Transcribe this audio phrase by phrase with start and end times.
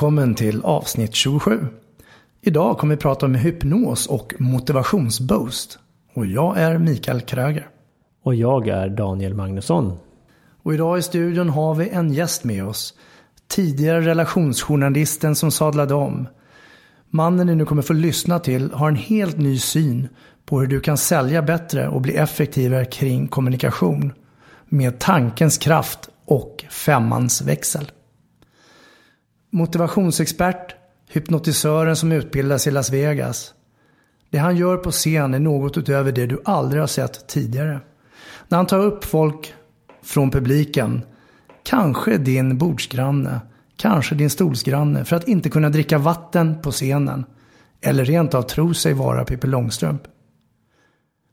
[0.00, 1.66] Välkommen till avsnitt 27.
[2.42, 5.78] Idag kommer vi prata om hypnos och motivationsboost.
[6.14, 7.68] Och jag är Mikael Kröger.
[8.24, 9.98] Och jag är Daniel Magnusson.
[10.62, 12.94] Och idag i studion har vi en gäst med oss.
[13.48, 16.28] Tidigare relationsjournalisten som sadlade om.
[17.10, 20.08] Mannen ni nu kommer få lyssna till har en helt ny syn
[20.46, 24.12] på hur du kan sälja bättre och bli effektivare kring kommunikation.
[24.68, 27.90] Med tankens kraft och femmans växel.
[29.50, 30.74] Motivationsexpert,
[31.08, 33.54] hypnotisören som utbildas i Las Vegas.
[34.30, 37.80] Det han gör på scen är något utöver det du aldrig har sett tidigare.
[38.48, 39.54] När han tar upp folk
[40.02, 41.02] från publiken,
[41.62, 43.40] kanske din bordsgranne,
[43.76, 47.24] kanske din stolsgranne, för att inte kunna dricka vatten på scenen.
[47.80, 50.02] Eller rent av tro sig vara Pippi Långstrump.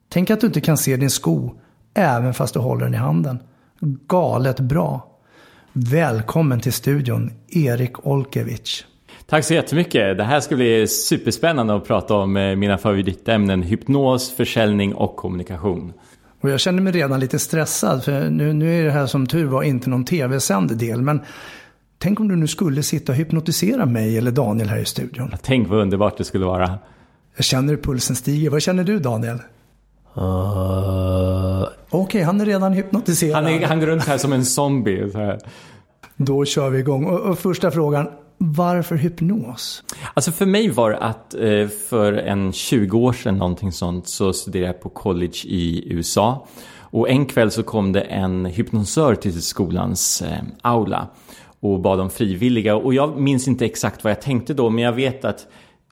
[0.09, 1.51] Tänk att du inte kan se din sko,
[1.93, 3.39] även fast du håller den i handen.
[4.07, 5.06] Galet bra.
[5.79, 8.83] Välkommen till studion, Erik Olkevich.
[9.25, 10.17] Tack så jättemycket.
[10.17, 15.93] Det här ska bli superspännande att prata om eh, mina favoritämnen hypnos, försäljning och kommunikation.
[16.41, 19.45] Och jag känner mig redan lite stressad för nu, nu är det här som tur
[19.45, 21.01] var inte någon tv-sänd del.
[21.01, 21.21] Men
[21.97, 25.31] tänk om du nu skulle sitta och hypnotisera mig eller Daniel här i studion.
[25.41, 26.79] Tänk vad underbart det skulle vara.
[27.35, 28.49] Jag känner hur pulsen stiger.
[28.49, 29.39] Vad känner du Daniel?
[30.17, 31.67] Uh...
[31.89, 33.43] Okej, okay, han är redan hypnotiserad.
[33.43, 35.11] Han, är, han går runt här som en zombie.
[35.11, 35.39] Så här.
[36.15, 37.05] Då kör vi igång.
[37.05, 38.07] Och, och första frågan.
[38.37, 39.83] Varför hypnos?
[40.13, 44.33] Alltså för mig var det att eh, för en 20 år sedan någonting sånt så
[44.33, 46.47] studerade jag på college i USA.
[46.79, 51.07] Och en kväll så kom det en hypnosör till skolans eh, aula
[51.59, 52.75] och bad om frivilliga.
[52.75, 55.47] Och jag minns inte exakt vad jag tänkte då men jag vet att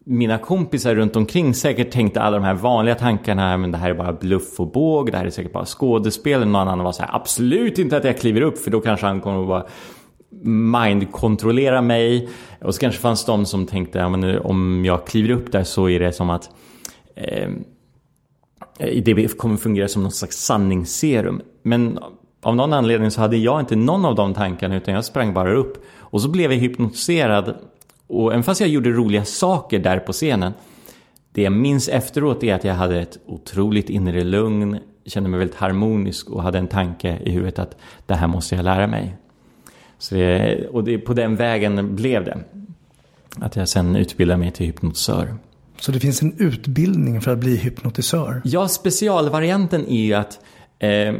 [0.07, 3.93] mina kompisar runt omkring säkert tänkte alla de här vanliga tankarna, men det här är
[3.93, 6.39] bara bluff och båg, det här är säkert bara skådespel.
[6.39, 9.21] Någon annan var så här, absolut inte att jag kliver upp för då kanske han
[9.21, 9.65] kommer att bara
[10.43, 12.29] mindkontrollera mig.
[12.61, 15.89] Och så kanske fanns de som tänkte, ja, men om jag kliver upp där så
[15.89, 16.49] är det som att
[17.15, 17.63] ehm,
[18.79, 21.41] eh, det kommer fungera som något slags sanningsserum.
[21.63, 21.99] Men
[22.41, 25.53] av någon anledning så hade jag inte någon av de tankarna utan jag sprang bara
[25.53, 25.85] upp.
[25.97, 27.55] Och så blev jag hypnotiserad
[28.07, 30.53] och även fast jag gjorde roliga saker där på scenen,
[31.31, 35.57] det jag minns efteråt är att jag hade ett otroligt inre lugn, kände mig väldigt
[35.57, 39.17] harmonisk och hade en tanke i huvudet att det här måste jag lära mig.
[39.97, 42.37] Så det, och det, på den vägen blev det.
[43.39, 45.35] Att jag sen utbildade mig till hypnotisör.
[45.79, 48.41] Så det finns en utbildning för att bli hypnotisör?
[48.43, 50.39] Ja, specialvarianten är ju att
[50.79, 51.13] eh,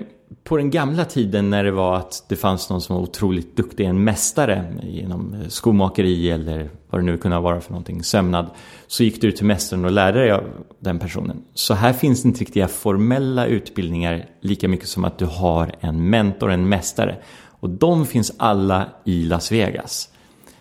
[0.44, 3.86] på den gamla tiden när det var att det fanns någon som var otroligt duktig,
[3.86, 8.50] en mästare Genom eh, skomakeri eller vad det nu kunde vara för någonting, sömnad,
[8.88, 10.44] så gick du till mästaren och lärde dig av
[10.80, 11.44] den personen.
[11.54, 16.52] Så här finns inte riktiga formella utbildningar lika mycket som att du har en mentor,
[16.52, 17.18] en mästare.
[17.60, 20.10] Och de finns alla i Las Vegas.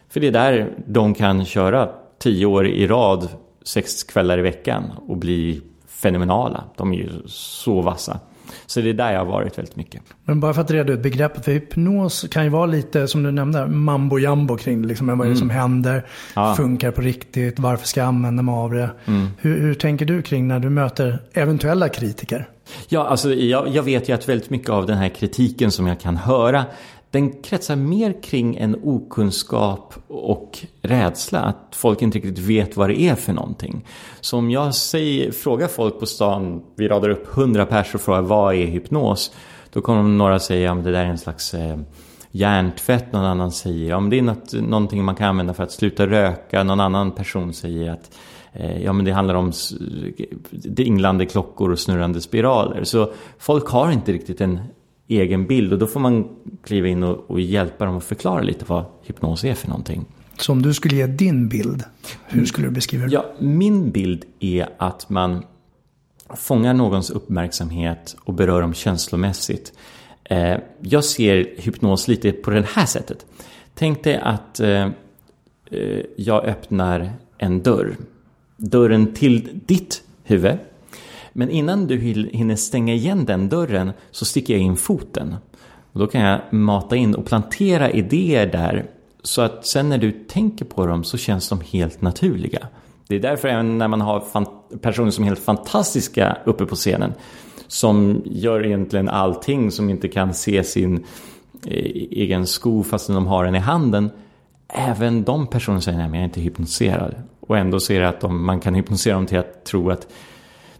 [0.08, 3.28] För det är där de kan köra tio år i rad,
[3.64, 6.64] sex kvällar i veckan och bli fenomenala.
[6.76, 8.20] De är ju så vassa.
[8.66, 10.02] Så det är där jag har varit väldigt mycket.
[10.24, 13.30] Men bara för att reda ut begreppet för hypnos kan ju vara lite som du
[13.30, 14.88] nämnde, mambo jambo kring det.
[14.88, 15.38] Liksom, vad är det mm.
[15.38, 16.06] som händer?
[16.34, 16.54] Ja.
[16.54, 17.58] Funkar på riktigt?
[17.58, 18.90] Varför ska jag använda mig av det?
[19.04, 19.28] Mm.
[19.38, 22.48] Hur, hur, tänker du kring när du möter eventuella kritiker?
[22.88, 26.00] Ja, alltså jag, jag vet ju att väldigt mycket av den här kritiken som jag
[26.00, 26.64] kan höra
[27.14, 31.40] den kretsar mer kring en okunskap och rädsla.
[31.40, 33.86] Att folk inte riktigt vet vad det är för någonting.
[34.20, 38.22] Så om jag säger, frågar folk på stan, vi radar upp hundra personer och frågar
[38.22, 39.32] vad är hypnos?
[39.72, 41.78] Då kommer några säga att det där är en slags eh,
[42.30, 43.12] hjärntvätt.
[43.12, 46.62] Någon annan säger att det är något, någonting man kan använda för att sluta röka.
[46.62, 48.10] Någon annan person säger att
[48.52, 49.52] eh, ja men det handlar om
[50.50, 52.84] dinglande klockor och snurrande spiraler.
[52.84, 54.58] Så folk har inte riktigt en
[55.08, 56.28] egen bild och då får man
[56.64, 60.04] kliva in och, och hjälpa dem att förklara lite vad hypnos är för någonting.
[60.38, 61.84] Så om du skulle ge din bild,
[62.26, 63.12] hur skulle du beskriva det?
[63.12, 65.44] Ja, min bild är att man
[66.36, 69.72] fångar någons uppmärksamhet och berör dem känslomässigt.
[70.24, 73.26] Eh, jag ser hypnos lite på det här sättet.
[73.74, 74.88] Tänk dig att eh,
[75.70, 77.96] eh, jag öppnar en dörr.
[78.56, 80.58] Dörren till ditt huvud.
[81.36, 81.98] Men innan du
[82.32, 85.36] hinner stänga igen den dörren så sticker jag in foten.
[85.92, 88.86] Och då kan jag mata in och plantera idéer där
[89.22, 92.68] så att sen när du tänker på dem så känns de helt naturliga.
[93.08, 94.24] Det är därför även när man har
[94.78, 97.12] personer som är helt fantastiska uppe på scenen
[97.66, 101.04] som gör egentligen allting som inte kan se sin
[101.66, 104.10] eh, egen sko fastän de har den i handen.
[104.68, 107.14] Även de personerna säger nej men jag är inte hypnotiserad.
[107.40, 110.06] Och ändå ser det att de, man kan hypnotisera dem till att tro att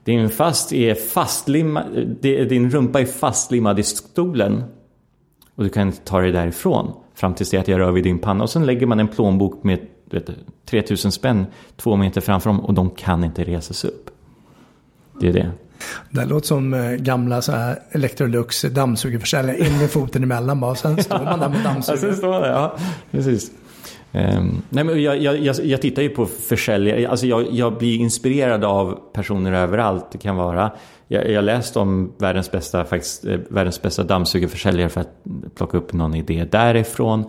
[0.04, 1.84] din, fast är fastlimmad,
[2.20, 4.64] din rumpa är fastlimmad i stolen
[5.54, 8.18] och du kan inte ta dig därifrån fram tills det att jag rör vid din
[8.18, 8.44] panna.
[8.44, 9.78] Och sen lägger man en plånbok med
[10.10, 10.30] vet,
[10.66, 11.46] 3000 spänn
[11.76, 14.10] två meter framför dem och de kan inte resa sig upp.
[15.20, 15.50] Det är det.
[16.10, 19.58] Det låter som eh, gamla så här Electrolux dammsugarförsäljare.
[19.58, 20.74] In med foten emellan bara.
[20.74, 22.02] Sen står man där med dammsugaren.
[22.02, 22.76] Ja, sen står man där, ja.
[23.10, 23.50] Precis.
[24.16, 27.98] Um, nej, men jag, jag, jag, jag, tittar ju på försäljare, alltså jag, jag, blir
[27.98, 30.06] inspirerad av personer överallt.
[30.12, 30.70] Det kan vara,
[31.08, 35.24] jag, jag läste om världens bästa, faktiskt, eh, världens bästa dammsugarförsäljare för att
[35.54, 37.24] plocka upp någon idé därifrån.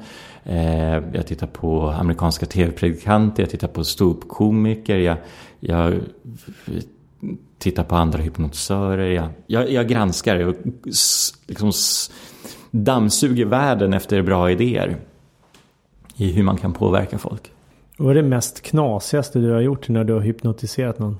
[0.49, 5.17] Uh, jag tittar på amerikanska tv-predikanter, jag tittar på ståuppkomiker, jag,
[5.59, 5.99] jag
[7.57, 9.11] tittar på andra hypnotisörer.
[9.11, 10.55] Jag, jag, jag granskar och
[11.47, 11.71] liksom
[12.71, 14.97] dammsuger världen efter bra idéer
[16.17, 17.51] i hur man kan påverka folk.
[17.97, 21.17] Vad är det mest knasigaste du har gjort när du har hypnotiserat någon?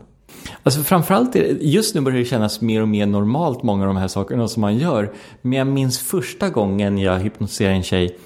[0.64, 4.08] Alltså framförallt, just nu börjar det kännas mer och mer normalt många av de här
[4.08, 5.14] sakerna som man gör.
[5.42, 8.18] Men jag minns första gången jag hypnotiserade en tjej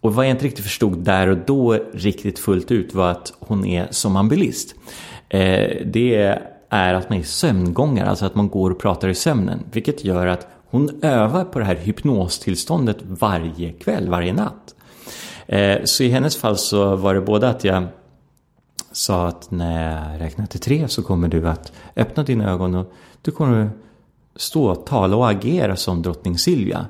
[0.00, 3.64] och vad jag inte riktigt förstod där och då riktigt fullt ut var att hon
[3.64, 4.74] är somnambulist.
[5.28, 6.36] Eh, det
[6.68, 9.58] är att man är sömngångare, alltså att man går och pratar i sömnen.
[9.72, 14.75] Vilket gör att hon övar på det här hypnostillståndet varje kväll, varje natt.
[15.46, 17.86] Eh, så i hennes fall så var det både att jag
[18.92, 22.92] sa att när jag räknar till tre så kommer du att öppna dina ögon och
[23.22, 23.70] du kommer
[24.36, 26.86] stå, tala och agera som drottning Silvia.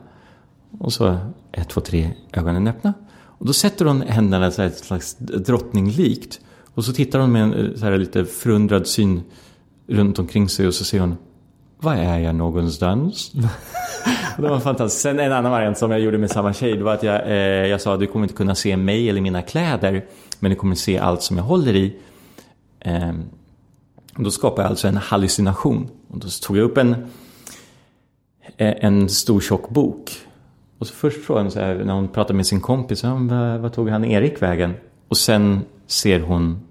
[0.79, 1.19] Och så
[1.53, 2.95] ett, två, tre, ögonen öppna.
[3.39, 6.41] Och då sätter hon händerna så här ett slags drottninglikt.
[6.75, 9.23] Och så tittar hon med en eh, så här lite förundrad syn
[9.87, 11.17] runt omkring sig och så säger hon
[11.79, 13.33] var är jag någonstans?
[14.37, 15.03] det var fantastiskt.
[15.03, 17.67] Sen en annan variant som jag gjorde med samma tjej, det var att jag, eh,
[17.67, 20.05] jag sa att du kommer inte kunna se mig eller mina kläder,
[20.39, 21.97] men du kommer se allt som jag håller i.
[22.81, 23.13] Eh,
[24.17, 25.89] då skapade jag alltså en hallucination.
[26.09, 26.93] Och då tog jag upp en,
[28.57, 30.11] eh, en stor tjock bok.
[30.79, 33.73] Och så först frågade hon så här, när hon pratade med sin kompis, vad, vad
[33.73, 34.75] tog han Erik vägen?
[35.09, 36.66] Och sen ser hon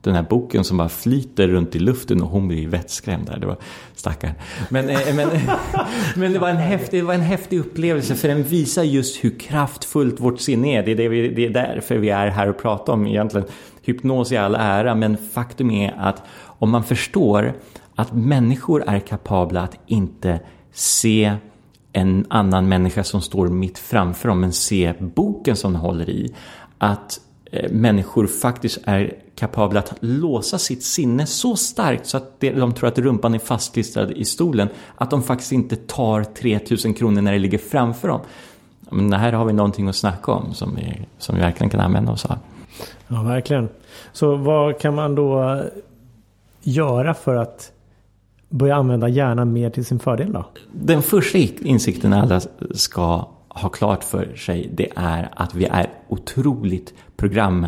[0.00, 3.38] den här boken som bara flyter runt i luften och hon blir vettskrämd där.
[3.38, 3.56] Det var
[3.94, 4.32] stackarn.
[4.68, 5.50] Men, eh, men, eh,
[6.16, 9.38] men det, var en häftig, det var en häftig upplevelse för den visar just hur
[9.38, 10.82] kraftfullt vårt sinne är.
[10.82, 13.46] Det är, det, vi, det är därför vi är här och pratar om egentligen.
[13.82, 17.54] Hypnos i all ära, men faktum är att om man förstår
[17.94, 20.40] att människor är kapabla att inte
[20.72, 21.36] se
[21.92, 26.34] en annan människa som står mitt framför dem, men se boken som de håller i.
[26.78, 27.20] Att
[27.52, 32.88] eh, människor faktiskt är kapabla att låsa sitt sinne så starkt så att de tror
[32.88, 37.38] att rumpan är fastklistrad i stolen att de faktiskt inte tar 3000 kronor när det
[37.38, 38.20] ligger framför dem.
[38.90, 42.12] Men här har vi någonting att snacka om som vi, som vi verkligen kan använda
[42.12, 42.38] oss av.
[43.08, 43.68] Ja, verkligen.
[44.12, 45.62] Så vad kan man då
[46.62, 47.72] göra för att
[48.48, 50.44] börja använda hjärnan mer till sin fördel då?
[50.72, 52.40] Den första insikten alla
[52.74, 57.66] ska ha klart för sig det är att vi är otroligt program,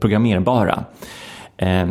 [0.00, 0.84] programmerbara.
[1.56, 1.88] Eh,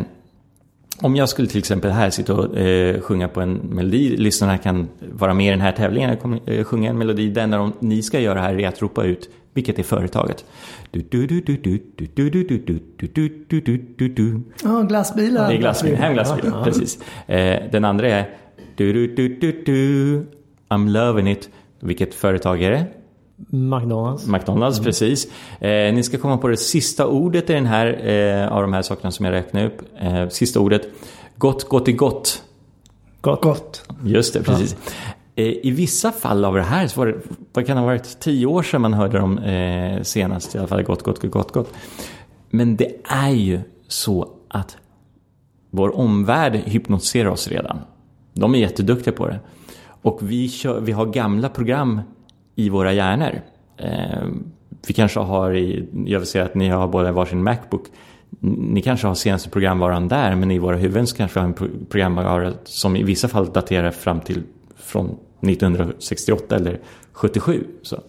[1.00, 4.88] om jag skulle till exempel här sitta och eh, sjunga på en melodi, lyssnarna kan
[5.12, 8.02] vara med i den här tävlingen, jag kommer eh, sjunga en melodi, det enda ni
[8.02, 10.44] ska göra här är att ropa ut vilket är företaget.
[14.64, 15.48] Ja, glassbilar.
[15.48, 16.98] Det är glassbilar, hemglassbilar, precis.
[17.70, 18.24] Den andra är
[20.68, 21.50] I'm loving it.
[21.80, 22.86] Vilket företag är det?
[23.46, 24.26] McDonalds.
[24.26, 24.84] McDonalds, mm.
[24.84, 25.26] precis.
[25.60, 28.82] Eh, ni ska komma på det sista ordet i den här, eh, av de här
[28.82, 29.82] sakerna som jag räknar upp.
[30.00, 30.82] Eh, sista ordet.
[31.36, 32.42] Gott, gott i gott.
[33.20, 33.42] Gott.
[33.42, 33.88] gott.
[34.04, 34.76] Just det, precis.
[34.84, 34.92] Ja.
[35.38, 37.14] Eh, I vissa fall av det här, så var det,
[37.52, 40.54] vad kan det ha varit, tio år sedan man hörde dem eh, senast.
[40.54, 41.74] I alla fall gott, gott, gott, gott.
[42.50, 44.76] Men det är ju så att
[45.70, 47.78] vår omvärld hypnotiserar oss redan.
[48.34, 49.40] De är jätteduktiga på det.
[50.02, 52.00] Och vi, kör, vi har gamla program
[52.68, 53.40] våra hjärnor.
[53.76, 54.28] Eh,
[54.86, 57.86] vi kanske har, i, jag vill säga att ni har båda varsin Macbook.
[58.40, 61.86] Ni kanske har senaste programvaran där, men i våra huvuden så kanske vi har en
[61.88, 64.42] programvara som i vissa fall daterar fram till
[64.76, 65.06] från
[65.40, 66.80] 1968 eller
[67.12, 67.66] 77.
[67.82, 68.00] Så,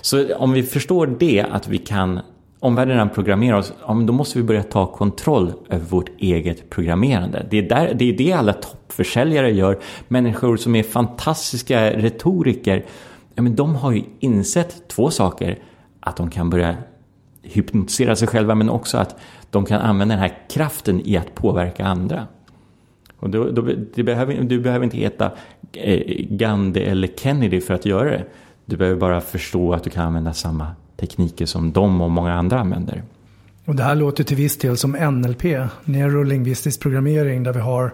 [0.00, 2.20] så om vi förstår det, att vi kan
[2.60, 6.70] omvärlden redan programmerar oss, ja, men då måste vi börja ta kontroll över vårt eget
[6.70, 7.46] programmerande.
[7.50, 9.78] Det är, där, det är det alla toppförsäljare gör.
[10.08, 12.84] Människor som är fantastiska retoriker,
[13.34, 15.58] ja, men de har ju insett två saker.
[16.00, 16.76] Att de kan börja
[17.42, 19.16] hypnotisera sig själva, men också att
[19.50, 22.26] de kan använda den här kraften i att påverka andra.
[23.16, 23.62] Och då, då,
[24.02, 25.32] behöver, du behöver inte heta
[25.72, 28.24] eh, Gandhi eller Kennedy för att göra det.
[28.64, 32.60] Du behöver bara förstå att du kan använda samma tekniker som de och många andra
[32.60, 33.02] använder.
[33.64, 35.44] Och det här låter till viss del som NLP,
[35.84, 37.92] neurolingvistisk programmering, där vi har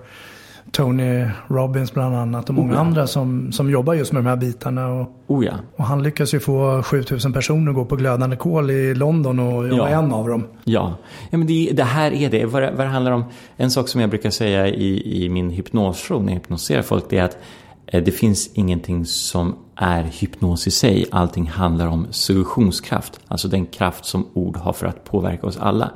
[0.73, 2.81] Tony Robbins bland annat och många oh ja.
[2.81, 4.89] andra som, som jobbar just med de här bitarna.
[4.89, 5.53] Och, oh ja.
[5.77, 9.69] och han lyckas ju få 7000 personer att gå på glödande kol i London och
[9.69, 10.47] jag var en av dem.
[10.65, 10.95] Ja,
[11.31, 12.45] ja men det, det här är det.
[12.45, 13.25] Vad, vad det handlar om,
[13.57, 17.19] en sak som jag brukar säga i, i min hypnosshow när jag hypnoserar folk, det
[17.19, 17.39] är att
[17.87, 21.07] Eh, det finns ingenting som är hypnos i sig.
[21.11, 23.21] Allting handlar om suggestionskraft.
[23.29, 25.91] Alltså den kraft som ord har för att påverka oss alla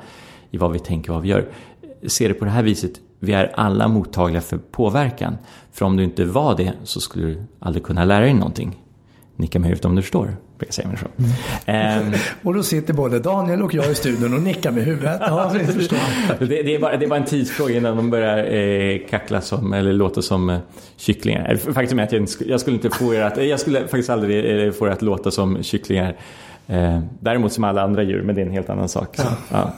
[0.51, 1.49] i vad vi tänker och vad vi gör.
[2.07, 2.91] Se det på det här viset.
[3.23, 5.37] Vi är alla mottagliga för påverkan.
[5.71, 8.77] För om du inte var det så skulle du aldrig kunna lära dig någonting.
[9.35, 11.09] Nicka med huvudet om du förstår brukar säga människor.
[11.65, 12.07] Mm.
[12.07, 12.13] Um,
[12.43, 15.21] och då sitter både Daniel och jag i studion och nickar med huvudet.
[15.21, 15.51] Ja,
[16.39, 19.73] det, det, är bara, det är bara en tidsfråga innan de börjar eh, kackla som,
[19.73, 20.59] eller låta som eh,
[20.97, 21.55] kycklingar.
[21.73, 24.71] Faktum är att jag, jag, skulle inte få er att, jag skulle faktiskt aldrig eh,
[24.71, 26.15] få er att låta som kycklingar.
[26.71, 29.15] Eh, däremot som alla andra djur, men det är en helt annan sak.
[29.17, 29.71] Så, ja.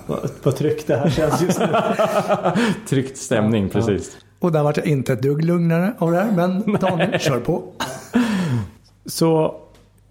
[0.43, 1.67] Vad tryggt det här känns just nu.
[2.87, 4.11] Tryckt stämning, ja, precis.
[4.19, 4.25] Ja.
[4.39, 7.63] Och där vart jag inte ett dugg lugnare av det här, men Daniel, kör på.
[9.05, 9.55] Så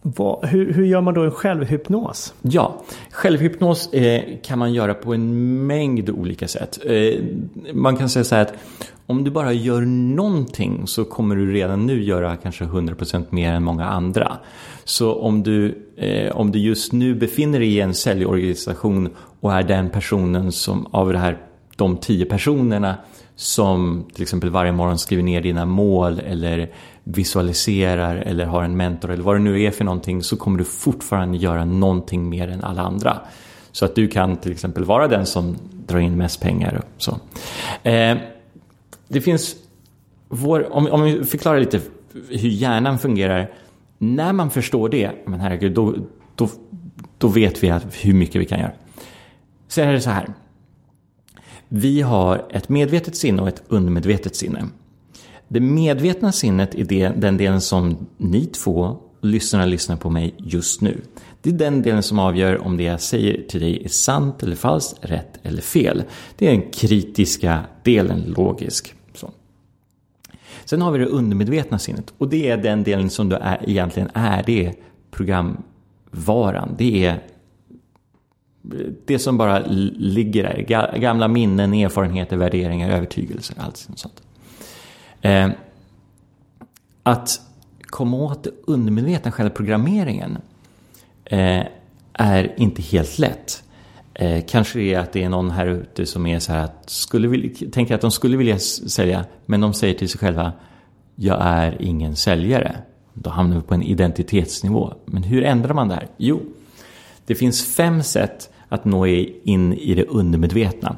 [0.03, 2.35] vad, hur, hur, gör man då en självhypnos?
[2.43, 6.79] Ja, självhypnos eh, kan man göra på en mängd olika sätt.
[6.85, 7.15] Eh,
[7.73, 8.55] man kan säga så här att
[9.07, 9.81] om du bara gör
[10.17, 14.37] någonting så kommer du redan nu göra kanske 100% mer än många andra.
[14.85, 19.09] Så om du, eh, om du just nu befinner dig i en säljorganisation
[19.41, 21.39] och är den personen som av det här,
[21.77, 22.97] de tio personerna
[23.37, 26.71] som till exempel varje morgon skriver ner dina mål eller
[27.05, 30.65] visualiserar eller har en mentor eller vad det nu är för någonting så kommer du
[30.65, 33.19] fortfarande göra någonting mer än alla andra.
[33.73, 35.57] Så att du kan till exempel vara den som
[35.87, 36.75] drar in mest pengar.
[36.75, 37.21] Och så.
[37.89, 38.17] Eh,
[39.09, 39.57] det finns,
[40.29, 41.81] vår, om, om vi förklarar lite
[42.29, 43.51] hur hjärnan fungerar.
[43.99, 45.95] När man förstår det, men herregud, då,
[46.35, 46.49] då,
[47.19, 48.73] då vet vi att, hur mycket vi kan göra.
[49.69, 50.29] Sen är det så här.
[51.69, 54.65] Vi har ett medvetet sinne och ett undermedvetet sinne.
[55.53, 60.81] Det medvetna sinnet är det, den delen som ni två lyssnarna lyssnar på mig just
[60.81, 61.01] nu.
[61.43, 64.57] Det är den delen som avgör om det jag säger till dig är sant eller
[64.57, 66.03] falskt, rätt eller fel.
[66.37, 68.95] Det är den kritiska delen, logisk.
[69.15, 69.31] Så.
[70.65, 74.11] Sen har vi det undermedvetna sinnet och det är den delen som du är, egentligen
[74.15, 74.43] är.
[74.47, 74.75] Det är
[75.11, 76.75] programvaran.
[76.79, 77.23] Det är
[79.05, 79.63] det som bara
[79.97, 80.99] ligger där.
[80.99, 84.23] Gamla minnen, erfarenheter, värderingar, övertygelser, allt sånt.
[85.23, 85.51] Eh,
[87.03, 87.41] att
[87.81, 90.39] komma åt det undermedvetna, själva programmeringen,
[91.25, 91.67] eh,
[92.13, 93.63] är inte helt lätt.
[94.15, 96.91] Eh, kanske det är att det är någon här ute som är så här att
[96.91, 100.53] skulle vilja, tänker att de skulle vilja sälja, men de säger till sig själva
[101.15, 102.77] jag är ingen säljare.
[103.15, 104.95] Då hamnar vi på en identitetsnivå.
[105.05, 106.09] Men hur ändrar man det här?
[106.17, 106.43] Jo,
[107.27, 110.97] det finns fem sätt att nå in i det undermedvetna.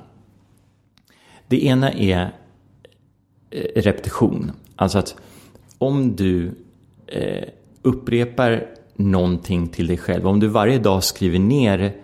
[1.48, 2.32] Det ena är
[3.54, 4.52] Eh, repetition.
[4.76, 5.16] Alltså att
[5.78, 6.54] om du
[7.06, 7.44] eh,
[7.82, 11.94] upprepar någonting till dig själv, om du varje dag skriver ner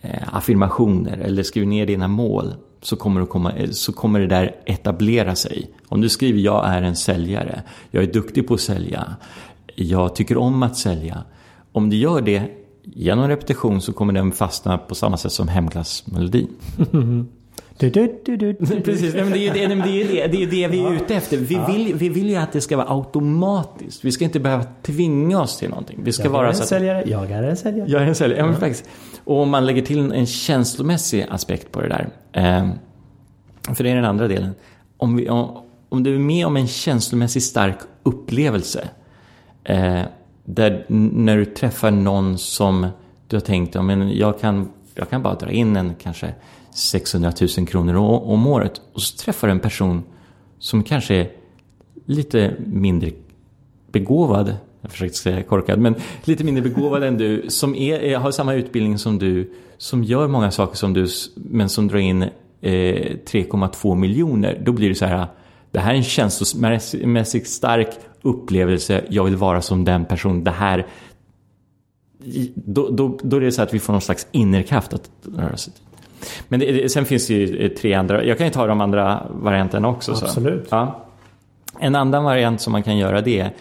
[0.00, 4.26] eh, affirmationer eller skriver ner dina mål så kommer, det komma, eh, så kommer det
[4.26, 5.70] där etablera sig.
[5.88, 9.16] Om du skriver jag är en säljare, jag är duktig på att sälja,
[9.74, 11.24] jag tycker om att sälja.
[11.72, 12.50] Om du gör det
[12.82, 16.48] genom repetition så kommer den fastna på samma sätt som hemglassmelodin.
[17.78, 18.54] Du, du, du,
[18.84, 21.36] Precis, men det, är det, det, är det, det är det vi är ute efter.
[21.36, 24.04] Vi, vill, vi vill ju att det ska vara automatiskt.
[24.04, 26.00] Vi ska inte behöva tvinga oss till någonting.
[26.02, 27.90] Vi ska jag vara är en så att, säljare, jag är en säljare.
[27.90, 28.88] Jag är en säljare, ja, men faktiskt.
[29.24, 32.08] Och om man lägger till en känslomässig aspekt på det där.
[32.32, 32.68] Eh,
[33.74, 34.50] för det är den andra delen.
[34.96, 38.88] Om, vi, om, om du är med om en känslomässigt stark upplevelse.
[39.64, 40.02] Eh,
[40.44, 42.86] där när du träffar någon som
[43.28, 46.34] du har tänkt, men jag kan, jag kan bara dra in en kanske
[46.76, 48.80] 600 000 kronor om året.
[48.92, 50.02] Och så träffar du en person
[50.58, 51.30] som kanske är
[52.06, 53.10] lite mindre
[53.92, 58.54] begåvad, jag försökte säga korkad, men lite mindre begåvad än du, som är, har samma
[58.54, 61.06] utbildning som du, som gör många saker som du,
[61.36, 62.28] men som drar in eh,
[62.60, 64.62] 3,2 miljoner.
[64.64, 65.26] Då blir det så här,
[65.70, 67.88] det här är en känslomässigt stark
[68.22, 70.86] upplevelse, jag vill vara som den personen, det här
[72.54, 75.72] då, då, då är det så att vi får någon slags innerkraft att röra sig
[76.48, 79.88] men det, sen finns det ju tre andra, jag kan ju ta de andra varianterna
[79.88, 80.12] också.
[80.12, 80.68] Absolut.
[80.68, 80.74] Så.
[80.76, 81.06] Ja.
[81.78, 83.52] En annan variant som man kan göra det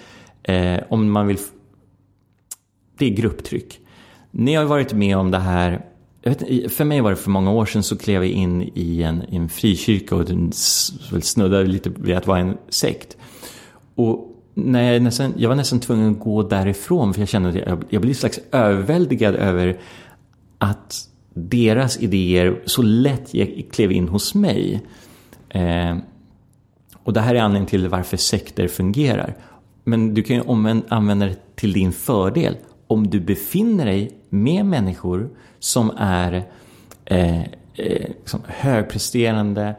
[0.43, 1.38] är eh, om man vill
[2.98, 3.79] Det är grupptryck.
[4.31, 5.81] Ni har varit med om det här
[6.29, 9.24] vet, för mig var det för många år sedan så klev jag in i en,
[9.29, 10.27] i en frikyrka och
[11.22, 13.17] snuddade lite vid att vara en sekt.
[13.95, 17.55] Och när jag, nästan, jag var nästan tvungen att gå därifrån för jag kände att
[17.55, 19.79] jag, jag blev slags överväldigad över
[20.57, 23.32] att deras idéer så lätt
[23.72, 24.82] klev in hos mig.
[25.50, 25.98] Eh,
[27.04, 29.36] och det här är anledningen till varför sekter fungerar.
[29.84, 30.44] Men du kan ju
[30.89, 32.58] använda det till din fördel.
[32.88, 36.44] Om du befinner dig med människor som är
[37.06, 39.75] eh, eh, liksom högpresterande,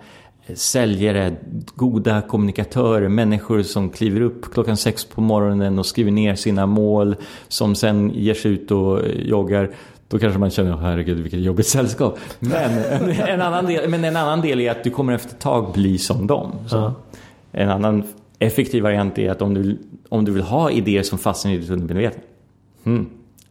[0.55, 1.37] säljare,
[1.75, 7.17] goda kommunikatörer, människor som kliver upp klockan sex på morgonen och skriver ner sina mål,
[7.49, 9.75] som sen ger sig ut och eh, joggar.
[10.09, 12.19] Då kanske man känner, herregud vilket jobbigt sällskap.
[12.39, 15.73] Men en, annan del, men en annan del är att du kommer efter ett tag
[15.73, 16.53] bli som dem.
[16.73, 16.91] Uh.
[17.53, 18.05] En annan
[18.39, 21.71] effektiv variant är att om du, om du vill ha idéer som fastnar i ditt
[21.71, 22.23] undermedvetna.
[22.85, 23.11] Hmm.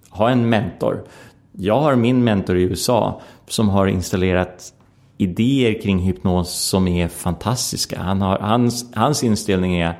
[0.09, 1.03] Ha en mentor.
[1.51, 4.73] Jag har min mentor i USA som har installerat
[5.17, 7.99] idéer kring hypnos som är fantastiska.
[7.99, 9.99] Han har, hans, hans inställning är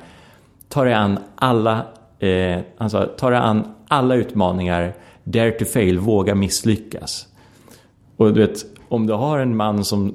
[0.68, 1.86] ta dig an alla,
[2.18, 4.94] eh, alltså, ta dig an alla utmaningar,
[5.26, 7.26] dare to fail, våga misslyckas.
[8.16, 10.14] Och du vet, om du har en man som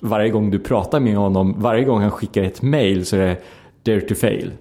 [0.00, 3.42] varje gång du pratar med honom, varje gång han skickar ett mail så är det
[3.82, 4.52] dare to fail,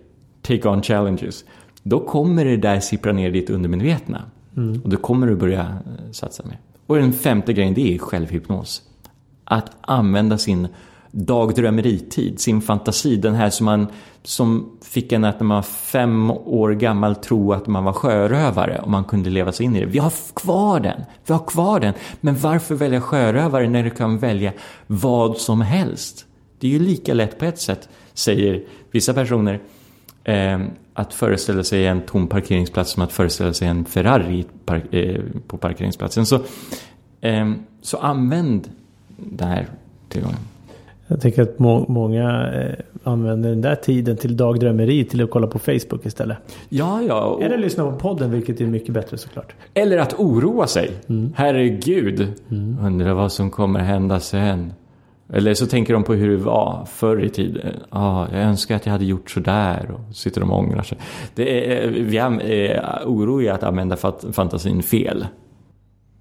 [0.42, 1.46] take on challenges.
[1.84, 4.22] Då kommer det där sippra ner ditt undermedvetna.
[4.58, 4.82] Mm.
[4.82, 6.60] Och då kommer du börja eh, satsa mer.
[6.88, 8.82] Och den femte grejen, det är självhypnos
[9.44, 10.68] att använda sin
[11.16, 13.88] dagdrömmeritid, sin fantasi, den här som man
[14.24, 18.80] som fick en att när man var fem år gammal tro att man var sjörövare
[18.80, 19.86] och man kunde leva sig in i det.
[19.86, 21.94] Vi har kvar den, vi har kvar den.
[22.22, 24.54] Men varför välja sjörövare när du kan välja
[24.88, 26.26] vad som helst?
[26.60, 29.60] Det är ju lika lätt på ett sätt, säger vissa personer,
[30.24, 30.60] eh,
[30.94, 35.58] att föreställa sig en tom parkeringsplats som att föreställa sig en Ferrari park, eh, på
[35.58, 36.26] parkeringsplatsen.
[36.26, 36.40] Så,
[37.22, 37.52] eh,
[37.82, 38.70] så använd
[39.18, 39.68] den här
[40.10, 40.55] tillgången.
[41.08, 45.48] Jag tänker att må många eh, använder den där tiden till dagdrömmeri till att kolla
[45.48, 46.38] på Facebook istället.
[46.70, 47.26] Ja, ja.
[47.26, 47.44] Och...
[47.44, 49.56] Eller lyssna på podden, vilket är mycket bättre såklart.
[49.74, 50.92] Eller att oroa sig.
[51.10, 51.34] Mm.
[51.36, 52.78] Herregud, mm.
[52.82, 54.74] undrar vad som kommer hända sen.
[55.34, 57.62] Eller så tänker de på hur det var förr i tiden.
[57.90, 59.92] Ah, jag önskar att jag hade gjort sådär.
[59.92, 60.98] Och sitter de och ångrar sig.
[61.36, 63.98] Det är, vi är eh, oroliga att använda
[64.32, 65.26] fantasin fel.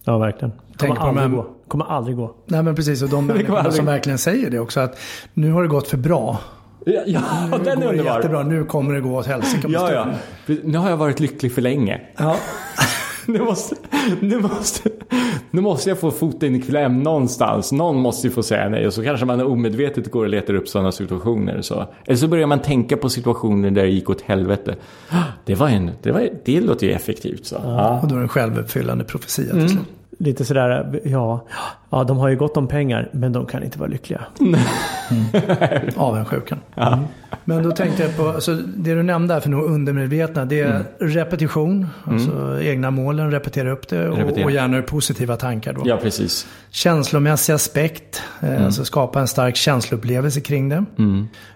[0.05, 0.53] Ja, verkligen.
[0.77, 1.47] Kommer aldrig gå.
[1.69, 2.35] Kommer aldrig gå.
[2.47, 3.03] Nej, men precis.
[3.03, 4.81] Och de människorna som verkligen säger det också.
[4.81, 4.99] Att
[5.35, 6.41] nu har det gått för bra.
[6.87, 8.43] Ja, ja nu den går är det jättebra.
[8.43, 10.07] Nu kommer det gå åt helsike ja, ja.
[10.65, 12.01] Nu har jag varit lycklig för länge.
[12.17, 12.37] Ja.
[13.27, 13.77] nu, måste,
[14.21, 14.91] nu, måste,
[15.51, 17.73] nu måste jag få foten i kläm någonstans.
[17.73, 18.87] Någon måste ju få säga nej.
[18.87, 21.63] Och så kanske man omedvetet går och letar upp sådana situationer.
[21.63, 21.87] Så.
[22.07, 24.77] Eller så börjar man tänka på situationer där det gick åt helvete.
[25.45, 27.47] Det, var en, det, var, det låter ju effektivt.
[27.47, 27.57] Så.
[27.65, 28.01] Ja.
[28.03, 29.85] Och då är det en självuppfyllande profetia till mm.
[30.19, 31.47] Lite sådär, ja,
[31.91, 34.21] ja, de har ju gott om pengar men de kan inte vara lyckliga.
[34.41, 34.61] Mm.
[35.97, 36.59] Avundsjukan.
[36.75, 36.93] Ja.
[36.93, 37.05] Mm.
[37.45, 40.71] Men då tänkte jag på, alltså, det du nämnde här för nog undermedvetna, det är
[40.71, 40.85] mm.
[40.99, 41.87] repetition.
[42.05, 42.63] Alltså mm.
[42.63, 44.45] egna målen, repetera upp det och, repetera.
[44.45, 45.83] och gärna positiva tankar då.
[45.85, 46.47] Ja, precis.
[46.71, 48.65] Känslomässig aspekt, eh, mm.
[48.65, 50.85] alltså skapa en stark känsloupplevelse kring det.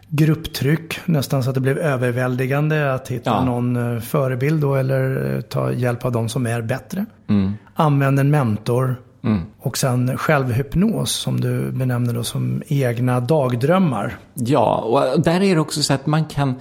[0.08, 3.44] Grupptryck, nästan så att det blev överväldigande att hitta ja.
[3.44, 7.06] någon eh, förebild då eller eh, ta hjälp av de som är bättre.
[7.26, 7.52] Mm.
[7.74, 8.96] Använd en mentor.
[9.22, 9.42] Mm.
[9.58, 14.16] Och sen självhypnos som du benämner då som egna dagdrömmar.
[14.34, 16.54] Ja, och där är det också så att man kan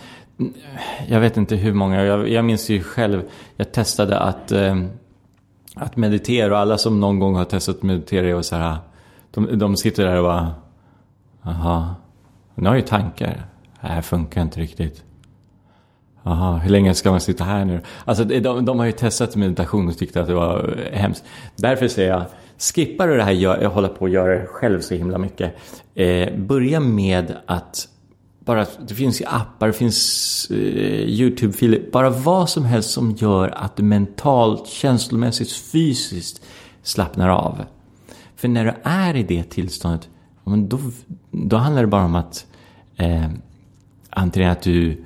[1.08, 3.22] jag vet inte hur många, jag, jag minns ju själv,
[3.56, 4.84] jag testade att, eh,
[5.76, 8.78] att meditera och alla som någon gång har testat att meditera och så här,
[9.32, 10.52] de, de sitter där och bara,
[11.44, 11.96] aha,
[12.62, 13.46] nu har ju tankar.
[13.82, 15.04] Det här funkar inte riktigt.
[16.24, 17.82] Jaha, hur länge ska man sitta här nu?
[18.06, 21.24] Alltså de, de har ju testat meditation och tyckte att det var hemskt.
[21.56, 22.26] Därför säger jag,
[22.60, 25.56] skippar du det här jag, håller på att göra det själv så himla mycket.
[25.96, 27.88] Eh, börja med att
[28.39, 33.50] bara, det finns ju appar, det finns eh, YouTube-filer, bara vad som helst som gör
[33.50, 36.41] att du mentalt, känslomässigt, fysiskt
[36.84, 37.65] slappnar av.
[38.36, 40.10] För när du är i det tillståndet,
[40.50, 40.80] men då,
[41.32, 42.46] då handlar det bara om att
[42.96, 43.28] eh,
[44.10, 45.04] antingen att du,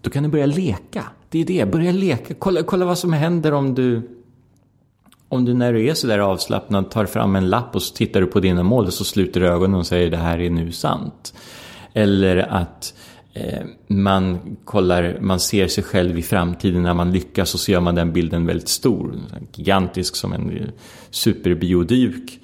[0.00, 1.04] då kan du börja leka.
[1.28, 2.34] Det är det, börja leka.
[2.34, 4.02] Kolla, kolla vad som händer om du,
[5.28, 8.26] om du när du är sådär avslappnad tar fram en lapp och så tittar du
[8.26, 11.34] på dina mål och så sluter du ögonen och säger det här är nu sant.
[11.92, 12.94] Eller att
[13.32, 17.80] eh, man kollar, man ser sig själv i framtiden när man lyckas och så gör
[17.80, 19.14] man den bilden väldigt stor.
[19.54, 20.70] Gigantisk som en
[21.10, 22.40] superbioduk.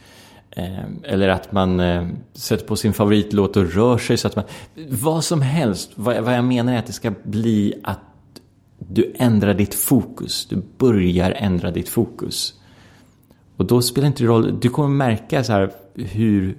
[0.57, 4.45] Eh, eller att man eh, sätter på sin favoritlåt och rör sig så att man...
[4.89, 5.93] Vad som helst.
[5.95, 8.01] Vad, vad jag menar är att det ska bli att
[8.79, 10.47] du ändrar ditt fokus.
[10.47, 12.55] Du börjar ändra ditt fokus.
[13.57, 14.61] Och då spelar det inte roll.
[14.61, 16.57] Du kommer märka så här hur...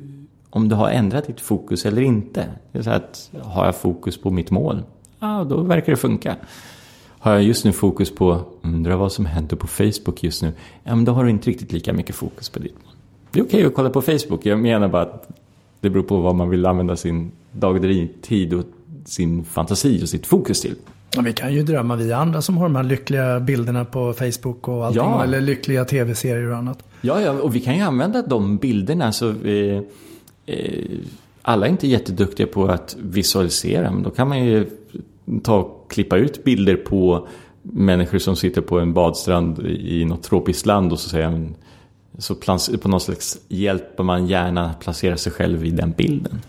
[0.50, 2.46] Om du har ändrat ditt fokus eller inte.
[2.72, 4.84] Det är så att har jag fokus på mitt mål?
[5.20, 6.36] Ja, då verkar det funka.
[7.08, 10.54] Har jag just nu fokus på, undrar vad som händer på Facebook just nu?
[10.84, 12.95] Ja, men då har du inte riktigt lika mycket fokus på ditt mål.
[13.36, 14.46] Det är okej okay att kolla på Facebook.
[14.46, 15.30] Jag menar bara att
[15.80, 18.66] det beror på vad man vill använda sin dagdrivtid och
[19.06, 20.76] sin fantasi och sitt fokus till.
[21.24, 24.86] Vi kan ju drömma vi andra som har de här lyckliga bilderna på Facebook och
[24.86, 25.04] allting.
[25.04, 25.24] Ja.
[25.24, 26.84] Eller lyckliga tv-serier och annat.
[27.02, 29.12] Ja, ja, och vi kan ju använda de bilderna.
[29.12, 29.82] Så vi,
[30.46, 30.56] eh,
[31.42, 33.92] alla är inte jätteduktiga på att visualisera.
[33.92, 34.70] Men då kan man ju
[35.44, 37.28] ta och klippa ut bilder på
[37.62, 41.56] människor som sitter på en badstrand i något tropiskt land och så säger man
[42.18, 42.36] så
[42.82, 46.42] på något slags hjälper man hjärnan att placera sig själv i den bilden.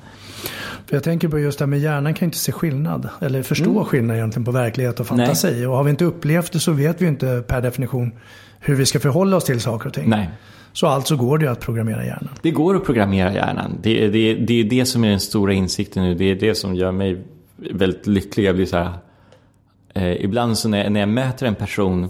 [0.86, 3.08] För jag tänker på just det här med hjärnan kan inte se skillnad.
[3.20, 3.84] Eller förstå mm.
[3.84, 5.50] skillnad egentligen på verklighet och fantasi.
[5.52, 5.66] Nej.
[5.66, 8.12] Och har vi inte upplevt det så vet vi inte per definition
[8.60, 10.10] hur vi ska förhålla oss till saker och ting.
[10.10, 10.30] Nej.
[10.72, 12.30] Så alltså går det ju att programmera hjärnan.
[12.42, 13.78] Det går att programmera hjärnan.
[13.82, 16.14] Det, det, det är det som är den stora insikten nu.
[16.14, 17.24] Det är det som gör mig
[17.56, 18.44] väldigt lycklig.
[18.44, 18.92] Jag blir så här,
[19.94, 22.08] eh, ibland så när, när jag möter en person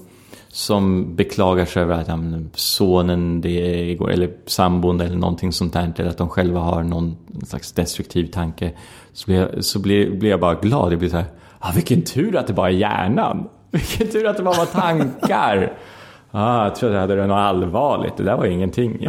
[0.56, 2.18] som beklagar sig över att ja,
[2.54, 7.16] sonen det går, eller sambon eller någonting sånt där, eller att de själva har någon
[7.46, 8.72] slags destruktiv tanke.
[9.12, 10.92] Så blir jag, så blir, blir jag bara glad.
[10.92, 11.24] Jag blir så här,
[11.58, 13.48] ah, vilken tur att det bara är hjärnan.
[13.70, 15.72] Vilken tur att det bara var tankar.
[16.30, 19.08] ah, jag trodde att det hade något allvarligt, det där var ingenting.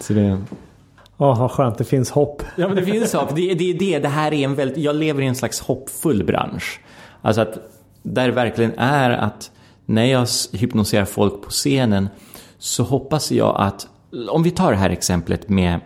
[0.00, 0.38] så det...
[1.16, 2.42] Ja, vad skönt, det finns hopp.
[2.56, 3.34] Ja, men det finns hopp.
[3.34, 6.24] Det är det, det, det här är en väldigt, jag lever i en slags hoppfull
[6.24, 6.80] bransch.
[7.22, 7.58] Alltså att
[8.02, 9.50] där det verkligen är att
[9.86, 12.08] när jag hypnoserar folk på scenen
[12.58, 13.88] så hoppas jag att,
[14.30, 15.80] om vi tar det här exemplet med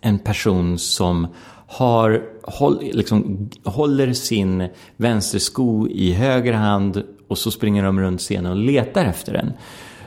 [0.00, 1.26] en person som
[1.66, 8.52] har, håll, liksom, håller sin vänstersko i höger hand och så springer de runt scenen
[8.52, 9.52] och letar efter den.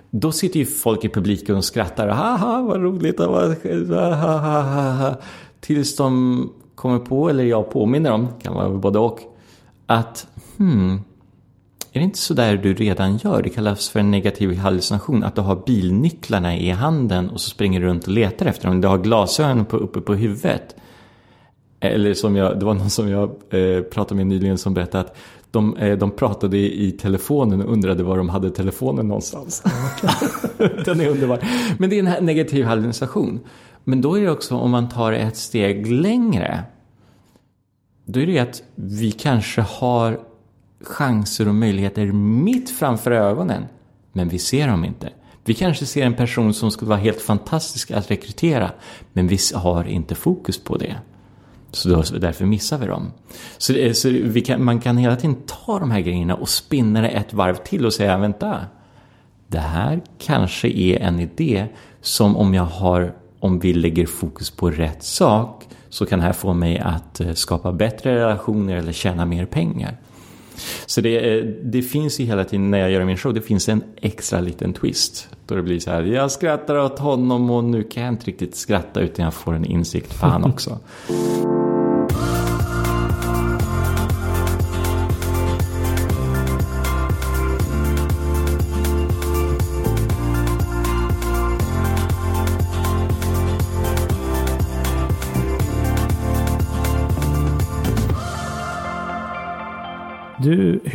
[0.09, 2.07] Då sitter ju folk i publiken och skrattar.
[2.07, 3.17] Haha, vad roligt.
[5.59, 9.19] Tills de kommer på, eller jag påminner dem, kan vara både och,
[9.85, 11.01] att hmm,
[11.95, 13.41] är det inte så där du redan gör?
[13.41, 15.23] Det kallas för en negativ hallucination.
[15.23, 18.81] Att du har bilnycklarna i handen och så springer du runt och letar efter dem.
[18.81, 20.75] Du har glasögon på, uppe på huvudet.
[21.79, 25.17] Eller som jag, det var någon som jag eh, pratade med nyligen som berättade att
[25.51, 29.63] de, eh, de pratade i, i telefonen och undrade var de hade telefonen någonstans.
[30.85, 31.39] Den är underbar.
[31.77, 33.39] Men det är en negativ hallucination.
[33.83, 36.63] Men då är det också om man tar ett steg längre.
[38.05, 40.19] Då är det att vi kanske har
[40.81, 43.65] chanser och möjligheter mitt framför ögonen.
[44.13, 45.09] Men vi ser dem inte.
[45.45, 48.71] Vi kanske ser en person som skulle vara helt fantastisk att rekrytera.
[49.13, 50.95] Men vi har inte fokus på det.
[51.71, 53.11] Så då, därför missar vi dem.
[53.57, 54.09] Så, eh, så
[54.45, 57.85] kan, man kan hela tiden ta de här grejerna och spinna det ett varv till
[57.85, 58.65] och säga vänta.
[59.47, 61.67] Det här kanske är en idé
[62.01, 66.33] som om jag har, om vi lägger fokus på rätt sak så kan det här
[66.33, 69.97] få mig att eh, skapa bättre relationer eller tjäna mer pengar.
[70.85, 73.83] Så det, det finns ju hela tiden när jag gör min show, det finns en
[74.01, 75.29] extra liten twist.
[75.45, 78.55] Då det blir så här, jag skrattar åt honom och nu kan jag inte riktigt
[78.55, 80.79] skratta utan jag får en insikt fan också.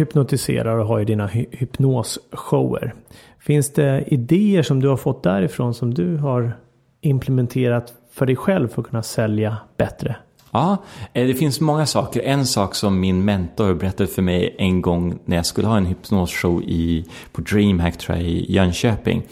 [0.00, 2.94] Hypnotiserar och har ju dina hy hypnosshower.
[3.38, 6.56] Finns det idéer som du har fått därifrån som du har
[7.00, 10.16] implementerat för dig själv för att kunna sälja bättre?
[10.50, 10.76] Ja,
[11.12, 12.22] eh, det finns många saker.
[12.22, 15.86] En sak som min mentor berättade för mig en gång när jag skulle ha en
[15.86, 19.22] hypnosshow i, på DreamHack tror jag, i Jönköping.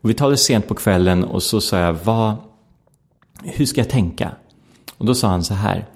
[0.00, 2.34] Och vi talade sent på kvällen och så sa jag, vad,
[3.42, 4.30] hur ska jag tänka?
[4.98, 5.86] Och då sa han så här,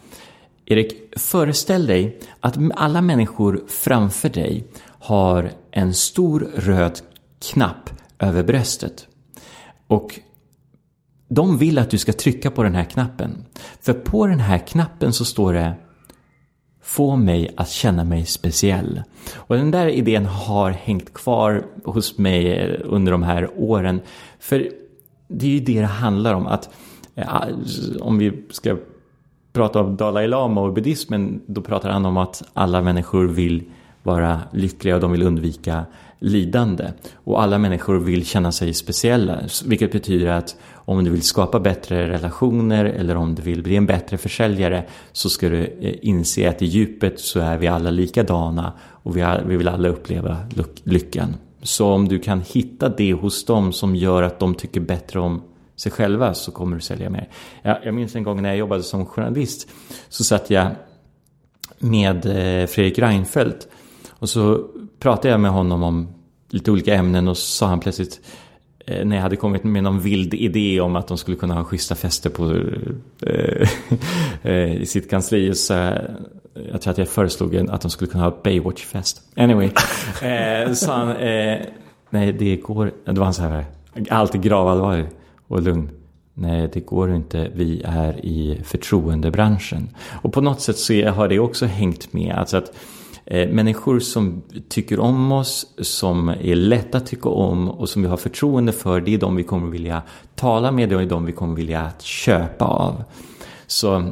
[0.70, 7.00] Erik, föreställ dig att alla människor framför dig har en stor röd
[7.52, 9.06] knapp över bröstet.
[9.86, 10.20] Och
[11.28, 13.44] de vill att du ska trycka på den här knappen.
[13.80, 15.74] För på den här knappen så står det
[16.82, 19.02] Få mig att känna mig speciell.
[19.34, 24.00] Och den där idén har hängt kvar hos mig eh, under de här åren.
[24.38, 24.70] För
[25.28, 26.46] det är ju det det handlar om.
[26.46, 26.70] Att
[27.14, 27.46] eh,
[28.00, 28.76] om vi ska
[29.52, 33.62] Pratar om Dalai Lama och buddhismen, då pratar han om att alla människor vill
[34.02, 35.84] vara lyckliga och de vill undvika
[36.18, 36.84] lidande.
[37.14, 42.08] Och alla människor vill känna sig speciella, vilket betyder att om du vill skapa bättre
[42.08, 46.62] relationer eller om du vill bli en bättre försäljare så ska du eh, inse att
[46.62, 50.36] i djupet så är vi alla likadana och vi vill alla uppleva
[50.84, 51.36] lyckan.
[51.62, 55.42] Så om du kan hitta det hos dem som gör att de tycker bättre om
[55.80, 57.28] sig själva så kommer du sälja mer.
[57.62, 59.68] Jag, jag minns en gång när jag jobbade som journalist
[60.08, 60.66] så satt jag
[61.78, 63.68] med eh, Fredrik Reinfeldt
[64.10, 64.66] och så
[64.98, 66.08] pratade jag med honom om
[66.48, 68.20] lite olika ämnen och så sa han plötsligt
[68.86, 71.64] eh, när jag hade kommit med någon vild idé om att de skulle kunna ha
[71.64, 72.54] schyssta fester på,
[74.42, 75.54] äh, i sitt kansli.
[75.54, 75.72] Så
[76.72, 79.22] jag tror att jag föreslog att de skulle kunna ha Baywatch-fest.
[79.36, 79.70] Anyway,
[80.74, 81.16] sa han,
[82.10, 83.64] nej det går, det var han så här,
[84.10, 85.06] alltid gravallvarlig
[85.50, 85.90] och lugn.
[86.34, 87.50] Nej, det går inte.
[87.54, 89.88] Vi är i förtroendebranschen.
[90.22, 92.34] Och på något sätt så har det också hängt med.
[92.34, 92.72] Alltså att
[93.24, 98.08] eh, människor som tycker om oss, som är lätta att tycka om och som vi
[98.08, 100.02] har förtroende för, det är de vi kommer vilja
[100.34, 103.04] tala med, det är de vi kommer vilja köpa av.
[103.66, 104.10] Så,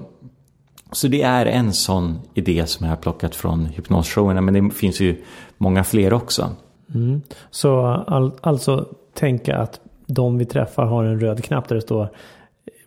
[0.93, 5.01] så det är en sån idé som jag har plockat från hypnosshowerna, men det finns
[5.01, 5.25] ju
[5.59, 6.51] många fler också.
[6.95, 7.23] Mm.
[7.51, 12.09] Så all, alltså tänka att de vi träffar har en röd knapp där det står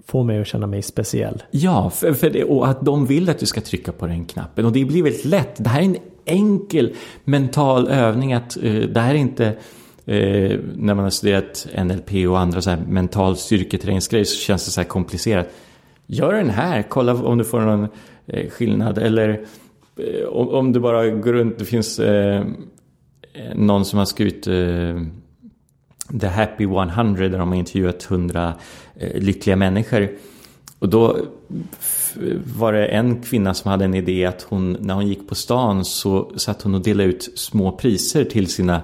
[0.06, 1.44] Få mig att känna mig speciell.
[1.52, 4.66] Ja, för, för det, och att de vill att du ska trycka på den knappen.
[4.66, 5.64] Och det blir väldigt lätt.
[5.64, 8.34] Det här är en enkel mental övning.
[8.34, 9.46] att uh, Det här är inte
[10.08, 14.72] uh, när man har studerat NLP och andra så här mental styrketräningsgrejer så känns det
[14.72, 15.48] så här komplicerat.
[16.06, 17.88] Gör den här, kolla om du får någon
[18.34, 18.98] uh, skillnad.
[18.98, 19.46] Eller
[20.30, 22.02] om, om, du bara går runt, det finns
[23.56, 24.48] någon som har skrivit
[26.20, 28.54] The Happy 100 där de har intervjuat 100
[28.96, 30.10] eh, lyckliga människor.
[30.80, 31.18] Och då
[32.58, 35.86] var det en kvinna som hade en idé att hon, när hon gick på stan
[35.86, 38.82] så satt hon och delade ut små priser till sina,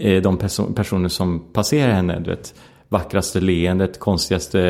[0.00, 2.20] eh, de perso personer som passerade henne.
[2.20, 2.54] Du vet,
[2.88, 4.60] vackraste leendet, konstigaste,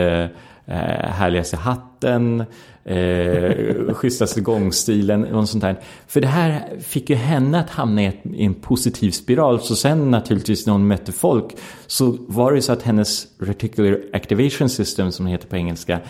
[0.67, 2.45] eh, härligaste hatten,
[2.85, 5.81] eh, schysstaste gångstilen och sånt där.
[6.07, 9.61] För det här fick ju henne att hamna i, ett, i, en positiv spiral.
[9.61, 14.69] Så sen naturligtvis när hon mötte folk så var det så att hennes reticular activation
[14.69, 16.01] system som det heter på engelska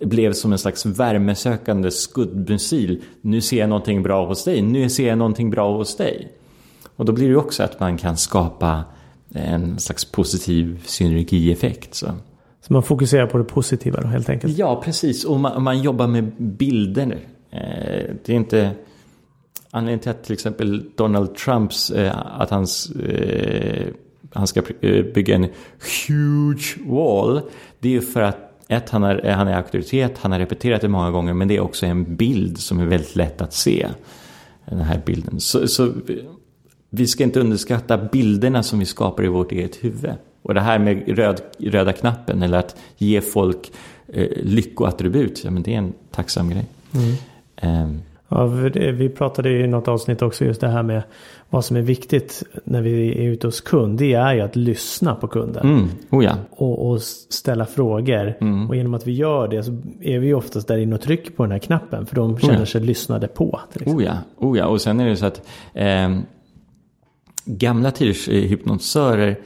[0.00, 3.02] blev som en slags värmesökande skuddmissil.
[3.20, 6.32] Nu ser jag någonting bra hos dig, nu ser jag någonting bra hos dig.
[6.96, 8.84] Och då blir det ju också att man kan skapa
[9.34, 11.94] en slags positiv synergieffekt.
[11.94, 12.06] Så.
[12.68, 14.58] Så man fokuserar på det positiva då helt enkelt?
[14.58, 15.24] Ja, precis.
[15.24, 17.18] Och man, man jobbar med bilder.
[17.50, 18.70] Eh, det är inte...
[19.70, 23.86] Anledningen till att till exempel Donald Trumps, eh, att hans, eh,
[24.32, 25.48] han ska eh, bygga en
[26.08, 27.40] huge wall.
[27.80, 30.88] Det är ju för att ett, han är, han är auktoritet, han har repeterat det
[30.88, 33.88] många gånger, men det är också en bild som är väldigt lätt att se.
[34.64, 35.40] Den här bilden.
[35.40, 35.92] Så, så
[36.90, 40.10] vi ska inte underskatta bilderna som vi skapar i vårt eget huvud.
[40.42, 43.72] Och det här med röd, röda knappen eller att ge folk
[44.08, 46.66] eh, lyckoattribut, ja men det är en tacksam grej.
[46.94, 47.84] Mm.
[47.84, 48.02] Um.
[48.30, 48.46] Ja,
[48.92, 51.02] vi pratade i något avsnitt också just det här med
[51.50, 53.98] vad som är viktigt när vi är ute hos kund.
[53.98, 55.68] Det är ju att lyssna på kunden.
[55.68, 55.88] Mm.
[56.10, 56.36] Oh ja.
[56.50, 58.34] och, och, ställa frågor.
[58.40, 58.68] Mm.
[58.68, 61.42] Och genom att vi gör det så är vi oftast där inne och trycker på
[61.42, 62.06] den här knappen.
[62.06, 62.66] För de känner oh ja.
[62.66, 63.60] sig lyssnade på.
[63.86, 64.18] Oh ja.
[64.36, 65.42] oh ja, och sen är det så att
[65.74, 66.18] eh,
[67.44, 69.36] gamla tiders eh, hypnotisörer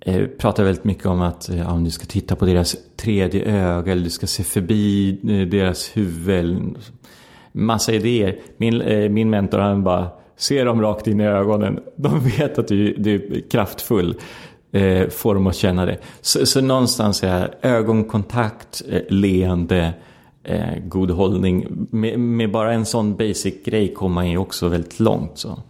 [0.00, 3.44] Eh, pratar väldigt mycket om att eh, ja, om du ska titta på deras tredje
[3.44, 6.76] öga eller du ska se förbi eh, deras huvud.
[7.52, 8.38] Massa idéer.
[8.56, 11.78] Min, eh, min mentor han bara ser dem rakt in i ögonen.
[11.96, 14.14] De vet att du, du är kraftfull.
[14.72, 15.98] Eh, får dem att känna det.
[16.20, 19.94] Så, så någonstans är ögonkontakt, eh, leende,
[20.44, 21.86] eh, god hållning.
[21.90, 25.38] Med, med, bara en sån basic grej kommer man ju också väldigt långt.
[25.38, 25.62] Så.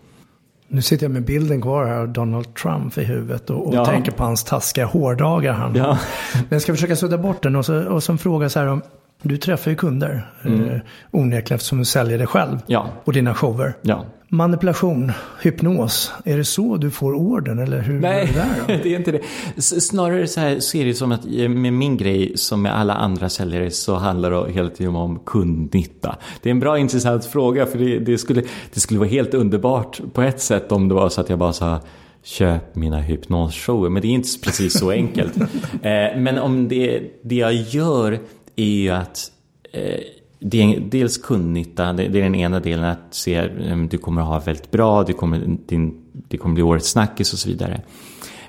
[0.71, 3.85] Nu sitter jag med bilden kvar här av Donald Trump i huvudet och, och ja.
[3.85, 5.53] tänker på hans taskiga hårdagar.
[5.53, 5.75] Han.
[5.75, 5.99] Ja.
[6.35, 8.83] Men jag ska försöka sudda bort den och så, och så fråga så här om
[9.23, 10.69] du träffar ju kunder, mm.
[10.69, 12.87] eh, onekligen eftersom du säljer det själv ja.
[13.05, 13.75] och dina shower.
[13.83, 14.05] Ja.
[14.31, 15.13] Manipulation,
[15.43, 18.81] hypnos, är det så du får orden eller hur Nej, är det där?
[18.83, 19.23] det är inte det.
[19.63, 23.29] Snarare så här ser det som att eh, med min grej som med alla andra
[23.29, 26.17] säljare så handlar det hela tiden om kundnytta.
[26.43, 28.43] Det är en bra intressant fråga för det, det, skulle,
[28.75, 31.53] det skulle vara helt underbart på ett sätt om det var så att jag bara
[31.53, 31.81] sa
[32.23, 33.89] köp mina hypnosshower.
[33.89, 35.37] Men det är inte precis så enkelt.
[35.83, 38.21] eh, men om det, det jag gör
[38.57, 39.33] är ju att
[39.73, 40.01] eh,
[40.39, 44.29] det är dels kundnytta, det är den ena delen att se att du kommer att
[44.29, 47.81] ha väldigt bra, du kommer, din, det kommer bli årets snackis och så vidare.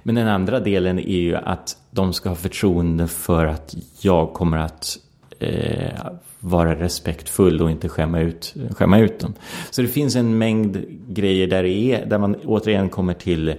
[0.03, 4.57] Men den andra delen är ju att de ska ha förtroende för att jag kommer
[4.57, 4.97] att
[5.39, 6.05] eh,
[6.39, 9.33] vara respektfull och inte skämma ut, skämma ut dem.
[9.71, 13.55] Så det finns en mängd grejer där, det är, där man återigen kommer till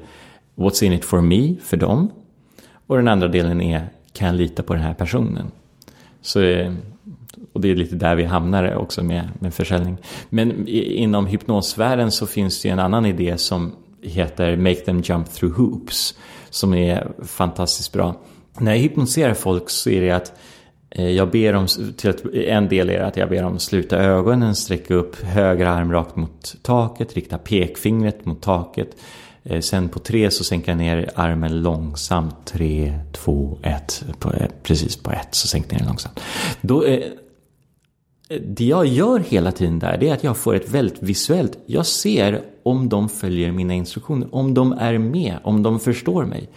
[0.55, 2.11] What's in it for me, för dem.
[2.87, 5.47] Och den andra delen är, kan jag lita på den här personen?
[6.21, 6.73] Så, eh,
[7.53, 9.97] och det är lite där vi hamnar också med, med försäljning.
[10.29, 15.33] Men inom hypnosvärlden så finns det ju en annan idé som heter Make them jump
[15.33, 16.15] through hoops.
[16.51, 18.15] Som är fantastiskt bra.
[18.59, 20.33] När jag hypnotiserar folk så är det att
[20.91, 24.55] eh, jag ber dem, till att, en del är att jag ber dem sluta ögonen,
[24.55, 28.97] sträcka upp höger arm rakt mot taket, rikta pekfingret mot taket.
[29.43, 32.37] Eh, sen på tre så sänker jag ner armen långsamt.
[32.45, 34.05] Tre, två, ett.
[34.19, 36.21] På, eh, precis på ett så sänker jag ner den långsamt.
[36.61, 36.85] Då,
[38.39, 41.59] det jag gör hela tiden där, det är att jag får ett väldigt visuellt...
[41.67, 46.49] Jag ser om de följer mina instruktioner, om de är med, om de förstår mig.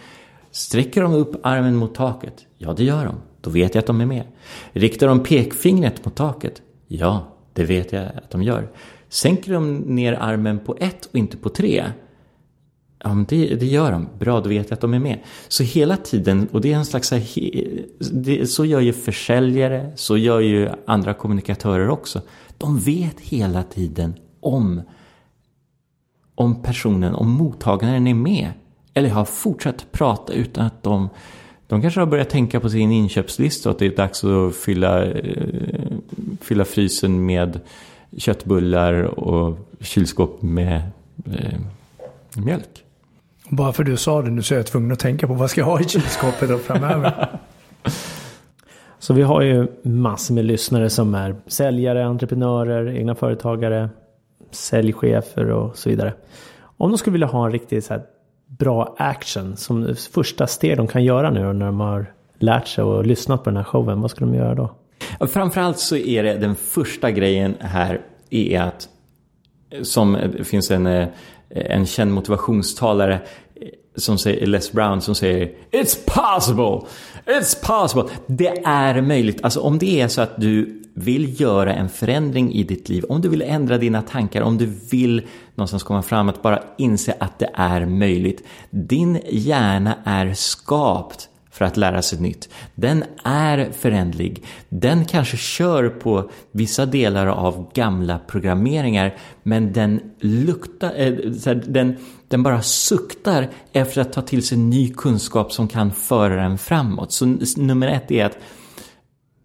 [0.50, 2.46] Sträcker de upp armen mot taket?
[2.58, 3.14] Ja, det gör de.
[3.40, 4.24] Då vet jag att de är med.
[4.72, 6.62] Riktar de pekfingret mot taket?
[6.88, 8.68] Ja, det vet jag att de gör.
[9.08, 11.84] Sänker de ner armen på ett och inte på tre?
[13.04, 14.08] Ja, men det, det gör de.
[14.18, 15.18] Bra, då vet jag att de är med.
[15.48, 17.12] Så hela tiden, och det är en slags...
[18.12, 22.20] Det, så gör ju försäljare, så gör ju andra kommunikatörer också.
[22.58, 24.82] De vet hela tiden om,
[26.34, 28.50] om personen, om mottagaren är med.
[28.94, 31.08] Eller har fortsatt prata utan att de...
[31.66, 35.04] De kanske har börjat tänka på sin inköpslista och att det är dags att fylla,
[35.04, 35.92] eh,
[36.40, 37.60] fylla frysen med
[38.16, 40.82] köttbullar och kylskåp med
[41.26, 41.60] eh,
[42.36, 42.83] mjölk.
[43.48, 45.60] Bara för du sa det nu så är jag tvungen att tänka på vad ska
[45.60, 47.28] jag ha i kylskåpet då framöver.
[48.98, 53.88] så vi har ju massor med lyssnare som är säljare, entreprenörer, egna företagare,
[54.50, 56.14] säljchefer och så vidare.
[56.76, 58.00] Om de skulle vilja ha en riktigt så
[58.46, 62.06] bra action som första steg de kan göra nu när de har
[62.38, 64.74] lärt sig och lyssnat på den här showen, vad ska de göra då?
[65.26, 68.88] Framförallt så är det den första grejen här är att
[69.82, 71.08] som det finns en eh,
[71.54, 73.20] en känd motivationstalare
[73.96, 76.88] som säger, Les Brown som säger It's possible!
[77.26, 78.04] It's possible!
[78.26, 79.44] Det är möjligt.
[79.44, 83.20] Alltså om det är så att du vill göra en förändring i ditt liv, om
[83.20, 85.22] du vill ändra dina tankar, om du vill
[85.54, 88.44] någonstans komma fram att bara inse att det är möjligt.
[88.70, 92.48] Din hjärna är skapt för att lära sig nytt.
[92.74, 94.44] Den är förändlig.
[94.68, 101.12] Den kanske kör på vissa delar av gamla programmeringar men den luktar, äh,
[101.66, 101.96] den,
[102.28, 107.12] den bara suktar efter att ta till sig ny kunskap som kan föra den framåt.
[107.12, 108.38] Så nummer ett är att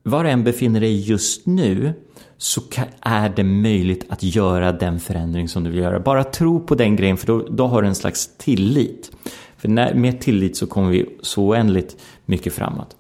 [0.04, 1.93] var du än befinner dig just nu
[2.38, 2.62] så
[3.02, 6.00] är det möjligt att göra den förändring som du vill göra.
[6.00, 9.12] Bara tro på den grejen för då, då har du en slags tillit.
[9.60, 12.95] För när, med tillit så kommer vi så oändligt mycket framåt.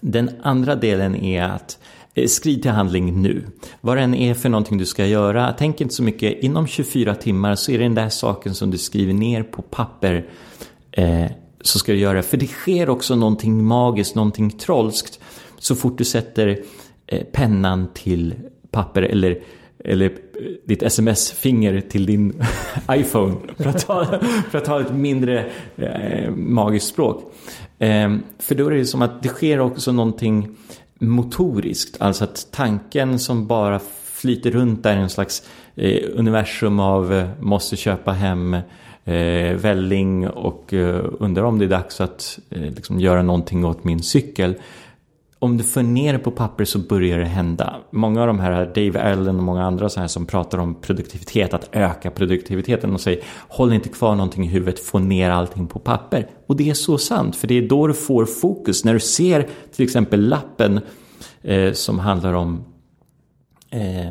[0.00, 1.78] Den andra delen är att
[2.14, 3.42] eh, skriv Skrid till handling nu.
[3.80, 6.42] Vad det än är för någonting du ska göra, tänk inte så mycket.
[6.42, 10.26] Inom 24 timmar så är det den där saken som du skriver ner på papper
[10.92, 11.26] eh,
[11.60, 12.22] så ska du göra.
[12.22, 15.20] För det sker också någonting magiskt, någonting trolskt
[15.58, 16.58] så fort du sätter
[17.06, 18.34] eh, pennan till
[18.70, 19.38] papper eller
[19.84, 20.10] eller eh,
[20.64, 22.42] ditt sms-finger till din
[22.90, 27.32] iPhone för att ta, för att ta ett mindre eh, magiskt språk.
[27.78, 30.56] Eh, för då är det som att det sker också någonting
[30.98, 37.12] motoriskt, alltså att tanken som bara flyter runt där i en slags eh, universum av
[37.12, 38.54] eh, måste köpa hem
[39.04, 43.84] eh, välling och eh, undrar om det är dags att eh, liksom göra någonting åt
[43.84, 44.54] min cykel
[45.42, 47.76] om du för ner det på papper så börjar det hända.
[47.90, 51.54] Många av de här, Dave Allen och många andra så här som pratar om produktivitet,
[51.54, 55.78] att öka produktiviteten och säger håll inte kvar någonting i huvudet, få ner allting på
[55.78, 56.28] papper.
[56.46, 58.84] Och det är så sant, för det är då du får fokus.
[58.84, 60.80] När du ser till exempel lappen
[61.42, 62.64] eh, som handlar om
[63.70, 64.08] eh,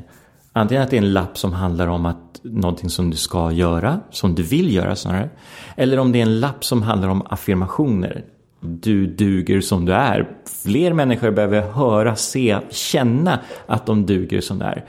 [0.53, 3.99] antingen att det är en lapp som handlar om att någonting som du ska göra,
[4.11, 5.29] som du vill göra snarare.
[5.77, 8.25] Eller om det är en lapp som handlar om affirmationer
[8.59, 10.37] du duger som du är.
[10.63, 14.85] Fler människor behöver höra, se, känna att de duger som de är.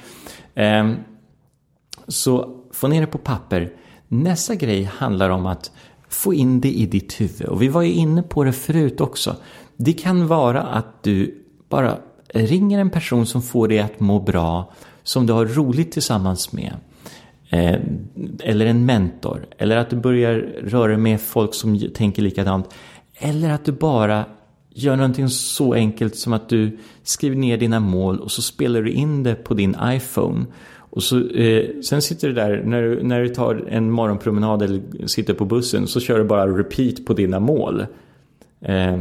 [0.54, 0.96] Ehm,
[2.08, 3.72] så få ner det på papper.
[4.08, 5.72] Nästa grej handlar om att
[6.08, 7.48] få in det i ditt huvud.
[7.48, 9.36] Och vi var ju inne på det förut också.
[9.76, 11.98] Det kan vara att du bara
[12.34, 16.72] ringer en person som får dig att må bra, som du har roligt tillsammans med.
[17.50, 18.08] Ehm,
[18.42, 19.46] eller en mentor.
[19.58, 22.74] Eller att du börjar röra dig med folk som tänker likadant.
[23.22, 24.24] Eller att du bara
[24.70, 28.90] gör någonting så enkelt som att du skriver ner dina mål och så spelar du
[28.90, 30.44] in det på din iPhone.
[30.72, 35.06] Och så, eh, sen sitter du där, när du, när du tar en morgonpromenad eller
[35.06, 37.86] sitter på bussen, så kör du bara repeat på dina mål.
[38.60, 38.98] Eh,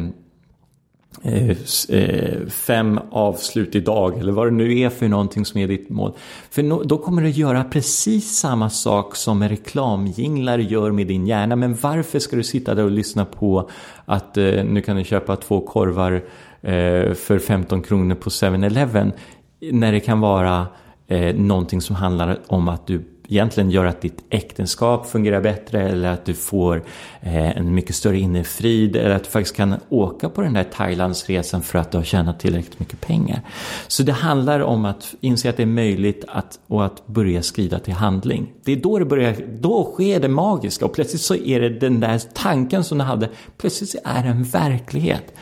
[1.24, 1.50] Eh,
[1.90, 6.14] eh, fem avslut idag eller vad det nu är för någonting som är ditt mål.
[6.50, 11.56] För no, då kommer du göra precis samma sak som reklamjinglar gör med din hjärna.
[11.56, 13.70] Men varför ska du sitta där och lyssna på
[14.06, 16.14] att eh, nu kan du köpa två korvar
[16.62, 19.12] eh, för 15 kronor på 7-Eleven
[19.72, 20.68] när det kan vara
[21.08, 26.10] eh, någonting som handlar om att du egentligen gör att ditt äktenskap fungerar bättre eller
[26.10, 26.84] att du får
[27.22, 31.62] eh, en mycket större innerfrid eller att du faktiskt kan åka på den där Thailandsresan
[31.62, 33.42] för att du har tjänat tillräckligt mycket pengar.
[33.88, 37.80] Så det handlar om att inse att det är möjligt att, och att börja skrida
[37.80, 38.54] till handling.
[38.64, 42.00] Det är då det börjar, då sker det magiska och plötsligt så är det den
[42.00, 45.34] där tanken som du hade, plötsligt är det en verklighet.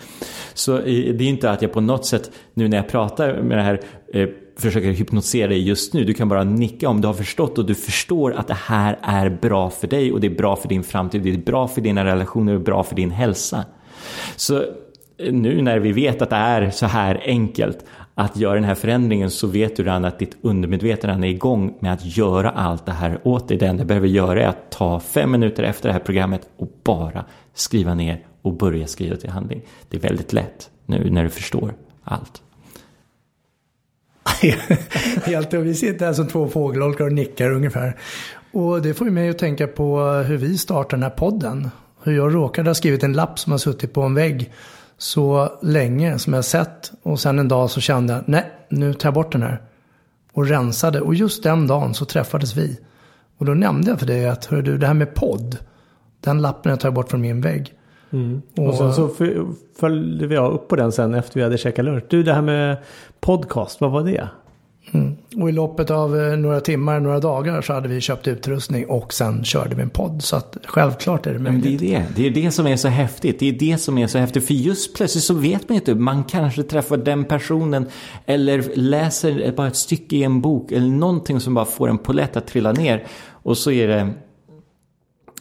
[0.58, 0.84] Så eh,
[1.14, 3.82] det är inte att jag på något sätt, nu när jag pratar med det här,
[4.14, 4.28] eh,
[4.58, 6.04] försöker hypnotisera dig just nu.
[6.04, 9.30] Du kan bara nicka om du har förstått och du förstår att det här är
[9.30, 12.06] bra för dig och det är bra för din framtid, det är bra för dina
[12.06, 13.66] relationer och bra för din hälsa.
[14.36, 14.58] Så
[15.18, 17.86] eh, nu när vi vet att det är så här enkelt
[18.16, 21.94] att göra den här förändringen så vet du redan att ditt undermedvetna är igång med
[21.94, 23.58] att göra allt det här åt dig.
[23.58, 26.68] Det enda du behöver göra är att ta fem minuter efter det här programmet och
[26.84, 29.62] bara skriva ner och börja skriva till handling.
[29.90, 31.74] Det är väldigt lätt nu när du förstår
[32.04, 32.42] allt.
[35.24, 37.98] Helt och vi sitter här som två fågelholkar och nickar ungefär.
[38.52, 41.70] Och det får ju mig att tänka på hur vi startade den här podden.
[42.04, 44.52] Hur jag råkade ha skrivit en lapp som har suttit på en vägg
[44.98, 46.92] så länge som jag sett.
[47.04, 49.62] Och sen en dag så kände jag, nej, nu tar jag bort den här.
[50.34, 51.02] Och rensade.
[51.02, 52.80] Och just den dagen så träffades vi.
[53.38, 55.58] Och då nämnde jag för dig att, hör du, det här med podd.
[56.20, 57.74] Den lappen jag tar bort från min vägg.
[58.10, 58.42] Mm.
[58.58, 59.10] Och, och sen så
[59.80, 62.04] följde vi upp på den sen efter vi hade käkat lunch.
[62.10, 62.78] Du, det här med
[63.20, 64.30] podcast, vad var det?
[64.92, 65.16] Mm.
[65.38, 69.14] Och i loppet av eh, några timmar, några dagar så hade vi köpt utrustning och
[69.14, 70.24] sen körde vi en podd.
[70.24, 71.64] Så att självklart är det möjligt.
[71.64, 72.06] Men det är det.
[72.16, 73.40] Det är det som är så häftigt.
[73.40, 74.48] Det är det som är så häftigt.
[74.48, 75.96] För just plötsligt så vet man inte.
[75.96, 77.86] Man kanske träffar den personen
[78.26, 82.38] eller läser bara ett stycke i en bok eller någonting som bara får en polett
[82.38, 83.08] att trilla ner.
[83.30, 84.14] Och så är det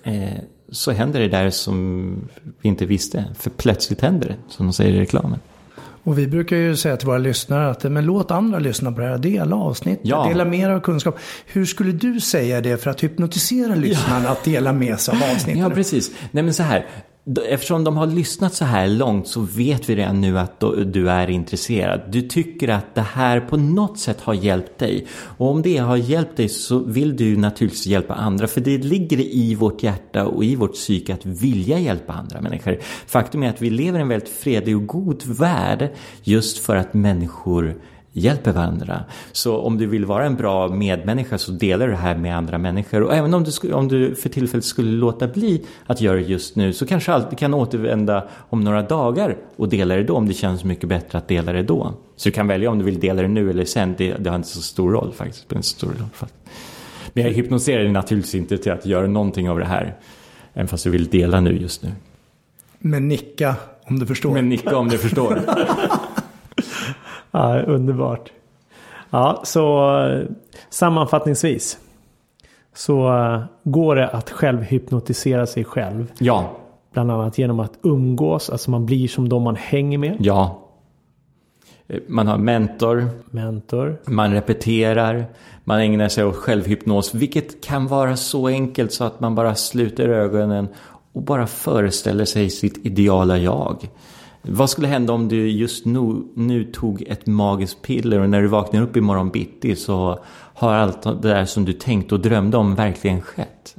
[0.02, 0.40] eh,
[0.70, 2.16] så händer det där som
[2.60, 3.24] vi inte visste.
[3.38, 5.38] För plötsligt händer det, som de säger i reklamen.
[6.06, 9.06] Och vi brukar ju säga till våra lyssnare att men låt andra lyssna på det
[9.06, 9.18] här.
[9.18, 10.28] Dela avsnitt, ja.
[10.28, 11.18] dela mer av kunskap.
[11.46, 14.30] Hur skulle du säga det för att hypnotisera lyssnarna ja.
[14.30, 15.62] att dela med sig av avsnitten?
[15.62, 16.10] Ja, precis.
[16.30, 16.86] Nej, men så här
[17.48, 21.30] eftersom de har lyssnat så här långt så vet vi redan nu att du är
[21.30, 22.00] intresserad.
[22.08, 25.06] Du tycker att det här på något sätt har hjälpt dig.
[25.38, 28.46] Och om det har hjälpt dig så vill du naturligtvis hjälpa andra.
[28.46, 32.78] För det ligger i vårt hjärta och i vårt psyke att vilja hjälpa andra människor.
[33.06, 35.88] Faktum är att vi lever i en väldigt fredlig och god värld
[36.22, 37.80] just för att människor
[38.16, 39.04] hjälper varandra.
[39.32, 42.58] Så om du vill vara en bra medmänniska så delar du det här med andra
[42.58, 43.02] människor.
[43.02, 46.56] Och även om du, om du för tillfället skulle låta bli att göra det just
[46.56, 50.34] nu så kanske alltid kan återvända om några dagar och dela det då om det
[50.34, 51.94] känns mycket bättre att dela det då.
[52.16, 53.94] Så du kan välja om du vill dela det nu eller sen.
[53.98, 55.48] Det, det har inte så stor roll faktiskt.
[55.48, 56.28] Det stor roll.
[57.12, 59.94] Men jag hypnotiserar dig naturligtvis inte till att göra någonting av det här.
[60.54, 61.92] Även fast du vill dela nu just nu.
[62.78, 63.54] Men nicka
[63.84, 64.32] om du förstår.
[64.32, 65.40] Men nicka om du förstår.
[67.36, 68.32] Ja, underbart.
[69.10, 69.92] Ja, så
[70.70, 71.78] sammanfattningsvis.
[72.74, 76.12] Så uh, går det att själv hypnotisera sig själv.
[76.18, 76.50] Ja.
[76.92, 80.16] Bland annat genom att umgås, alltså man blir som de man hänger med.
[80.20, 80.62] Ja.
[82.06, 83.08] Man har mentor.
[83.30, 83.96] Mentor.
[84.04, 85.26] Man repeterar.
[85.64, 87.14] Man ägnar sig åt självhypnos.
[87.14, 90.68] Vilket kan vara så enkelt så att man bara sluter ögonen
[91.12, 93.88] och bara föreställer sig sitt ideala jag.
[94.48, 98.48] Vad skulle hända om du just nu, nu tog ett magiskt piller och när du
[98.48, 100.18] vaknar upp imorgon bitti så
[100.54, 103.76] har allt det där som du tänkte och drömde om verkligen skett?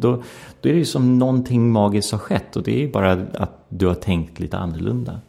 [0.00, 0.22] Då,
[0.60, 3.66] då är det ju som någonting magiskt har skett och det är ju bara att
[3.68, 5.20] du har tänkt lite annorlunda.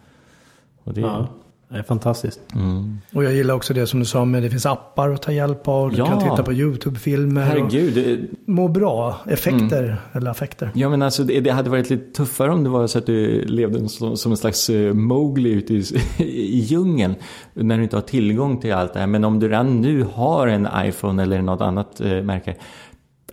[0.83, 1.27] Och det, ja.
[1.71, 2.39] Det är fantastiskt.
[2.55, 2.99] Mm.
[3.13, 5.67] Och jag gillar också det som du sa med det finns appar att ta hjälp
[5.67, 5.91] av.
[5.91, 6.05] Du ja.
[6.05, 7.41] kan titta på YouTube-filmer.
[7.41, 7.93] Herregud.
[7.93, 8.19] Det...
[8.51, 9.19] Må bra.
[9.27, 9.97] Effekter mm.
[10.13, 10.71] eller affekter.
[10.75, 13.89] Ja men alltså det, hade varit lite tuffare om det var så att du levde
[13.89, 15.83] som, som en slags uh, Mowgli ute i,
[16.23, 17.15] i djungeln.
[17.53, 19.07] När du inte har tillgång till allt det här.
[19.07, 22.55] Men om du redan nu har en iPhone eller något annat uh, märke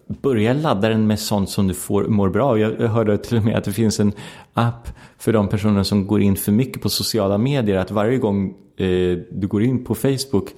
[0.06, 2.58] börja ladda den med sånt som du får, mår bra.
[2.58, 4.12] Jag hörde till och med att det finns en
[4.54, 4.88] app
[5.18, 7.76] för de personer som går in för mycket på sociala medier.
[7.76, 10.48] Att varje gång eh, du går in på Facebook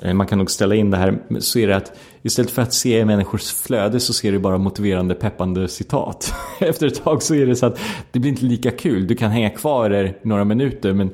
[0.00, 2.74] eh, man kan nog ställa in det här, så är det att istället för att
[2.74, 6.34] se människors flöde så ser du bara motiverande, peppande citat.
[6.60, 7.78] Efter ett tag så är det så att
[8.10, 9.06] det blir inte lika kul.
[9.06, 11.10] Du kan hänga kvar där några minuter men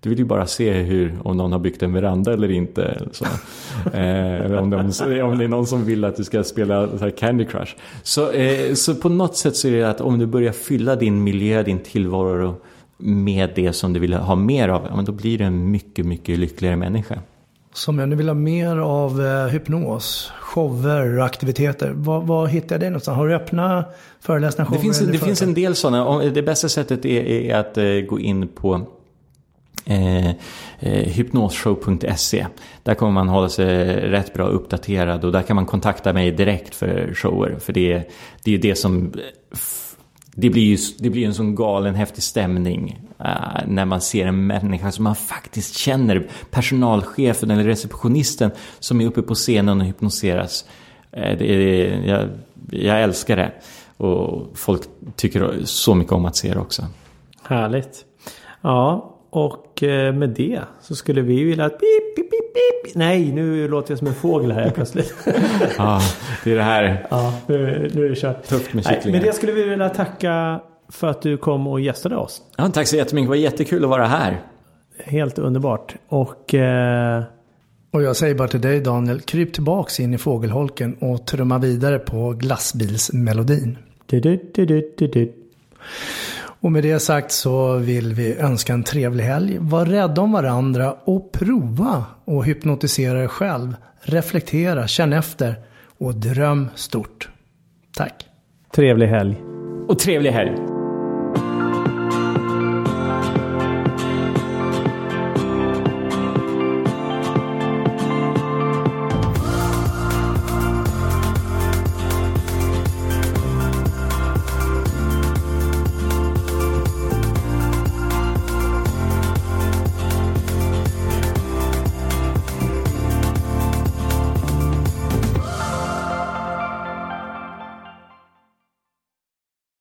[0.00, 2.82] du vill ju bara se hur, om någon har byggt en veranda eller inte.
[2.82, 3.24] Eller så.
[3.96, 6.88] eh, om, de, om det är någon som vill att du ska spela
[7.18, 7.76] Candy Crush.
[8.02, 11.24] Så, eh, så på något sätt så är det att om du börjar fylla din
[11.24, 12.54] miljö, din tillvaro
[12.96, 16.38] med det som du vill ha mer av, men då blir du en mycket, mycket
[16.38, 17.18] lyckligare människa.
[17.72, 22.46] Så om jag nu vill ha mer av eh, hypnos, shower och aktiviteter, var, var
[22.46, 23.16] hittar jag det någonstans?
[23.16, 23.84] Har du öppna
[24.20, 24.70] föreläsningar?
[24.72, 26.18] Det finns, det finns en del sådana.
[26.18, 28.86] Det bästa sättet är, är att eh, gå in på
[29.88, 30.28] eh,
[30.80, 32.46] eh hypnosshow.se.
[32.82, 36.74] Där kommer man hålla sig rätt bra uppdaterad och där kan man kontakta mig direkt
[36.74, 37.58] för shower.
[37.60, 38.10] För det,
[38.44, 39.58] det är det som eh,
[40.40, 44.46] det blir ju det blir en sån galen häftig stämning uh, när man ser en
[44.46, 50.64] människa som man faktiskt känner, personalchefen eller receptionisten som är uppe på scenen och hypnoseras.
[51.16, 52.28] Uh, det är, jag,
[52.70, 53.52] jag älskar det
[53.96, 54.82] och folk
[55.16, 56.86] tycker så mycket om att se det också.
[57.42, 58.04] Härligt.
[58.60, 62.94] Ja, och eh, med det så skulle vi vilja att pip, pip, pip, pip.
[62.94, 65.14] Nej, nu låter jag som en fågel här plötsligt.
[65.78, 66.00] ja,
[66.44, 67.06] det är det här.
[67.10, 68.44] Ja, nu, nu är det kört.
[68.44, 69.02] Tufft med kycklingar.
[69.04, 72.42] Nej, med det skulle vi vilja tacka för att du kom och gästade oss.
[72.56, 73.26] Ja, tack så jättemycket.
[73.26, 74.40] Det var jättekul att vara här.
[75.04, 75.94] Helt underbart.
[76.08, 76.54] Och...
[76.54, 77.22] Eh...
[77.90, 81.98] Och jag säger bara till dig Daniel, kryp tillbaks in i fågelholken och trumma vidare
[81.98, 83.78] på glassbilsmelodin.
[84.06, 85.32] Du, du, du, du, du, du.
[86.60, 89.58] Och med det sagt så vill vi önska en trevlig helg.
[89.60, 93.76] Var rädda om varandra och prova och hypnotisera er själv.
[94.02, 95.54] Reflektera, känn efter
[95.98, 97.28] och dröm stort.
[97.96, 98.26] Tack.
[98.74, 99.42] Trevlig helg.
[99.88, 100.77] Och trevlig helg.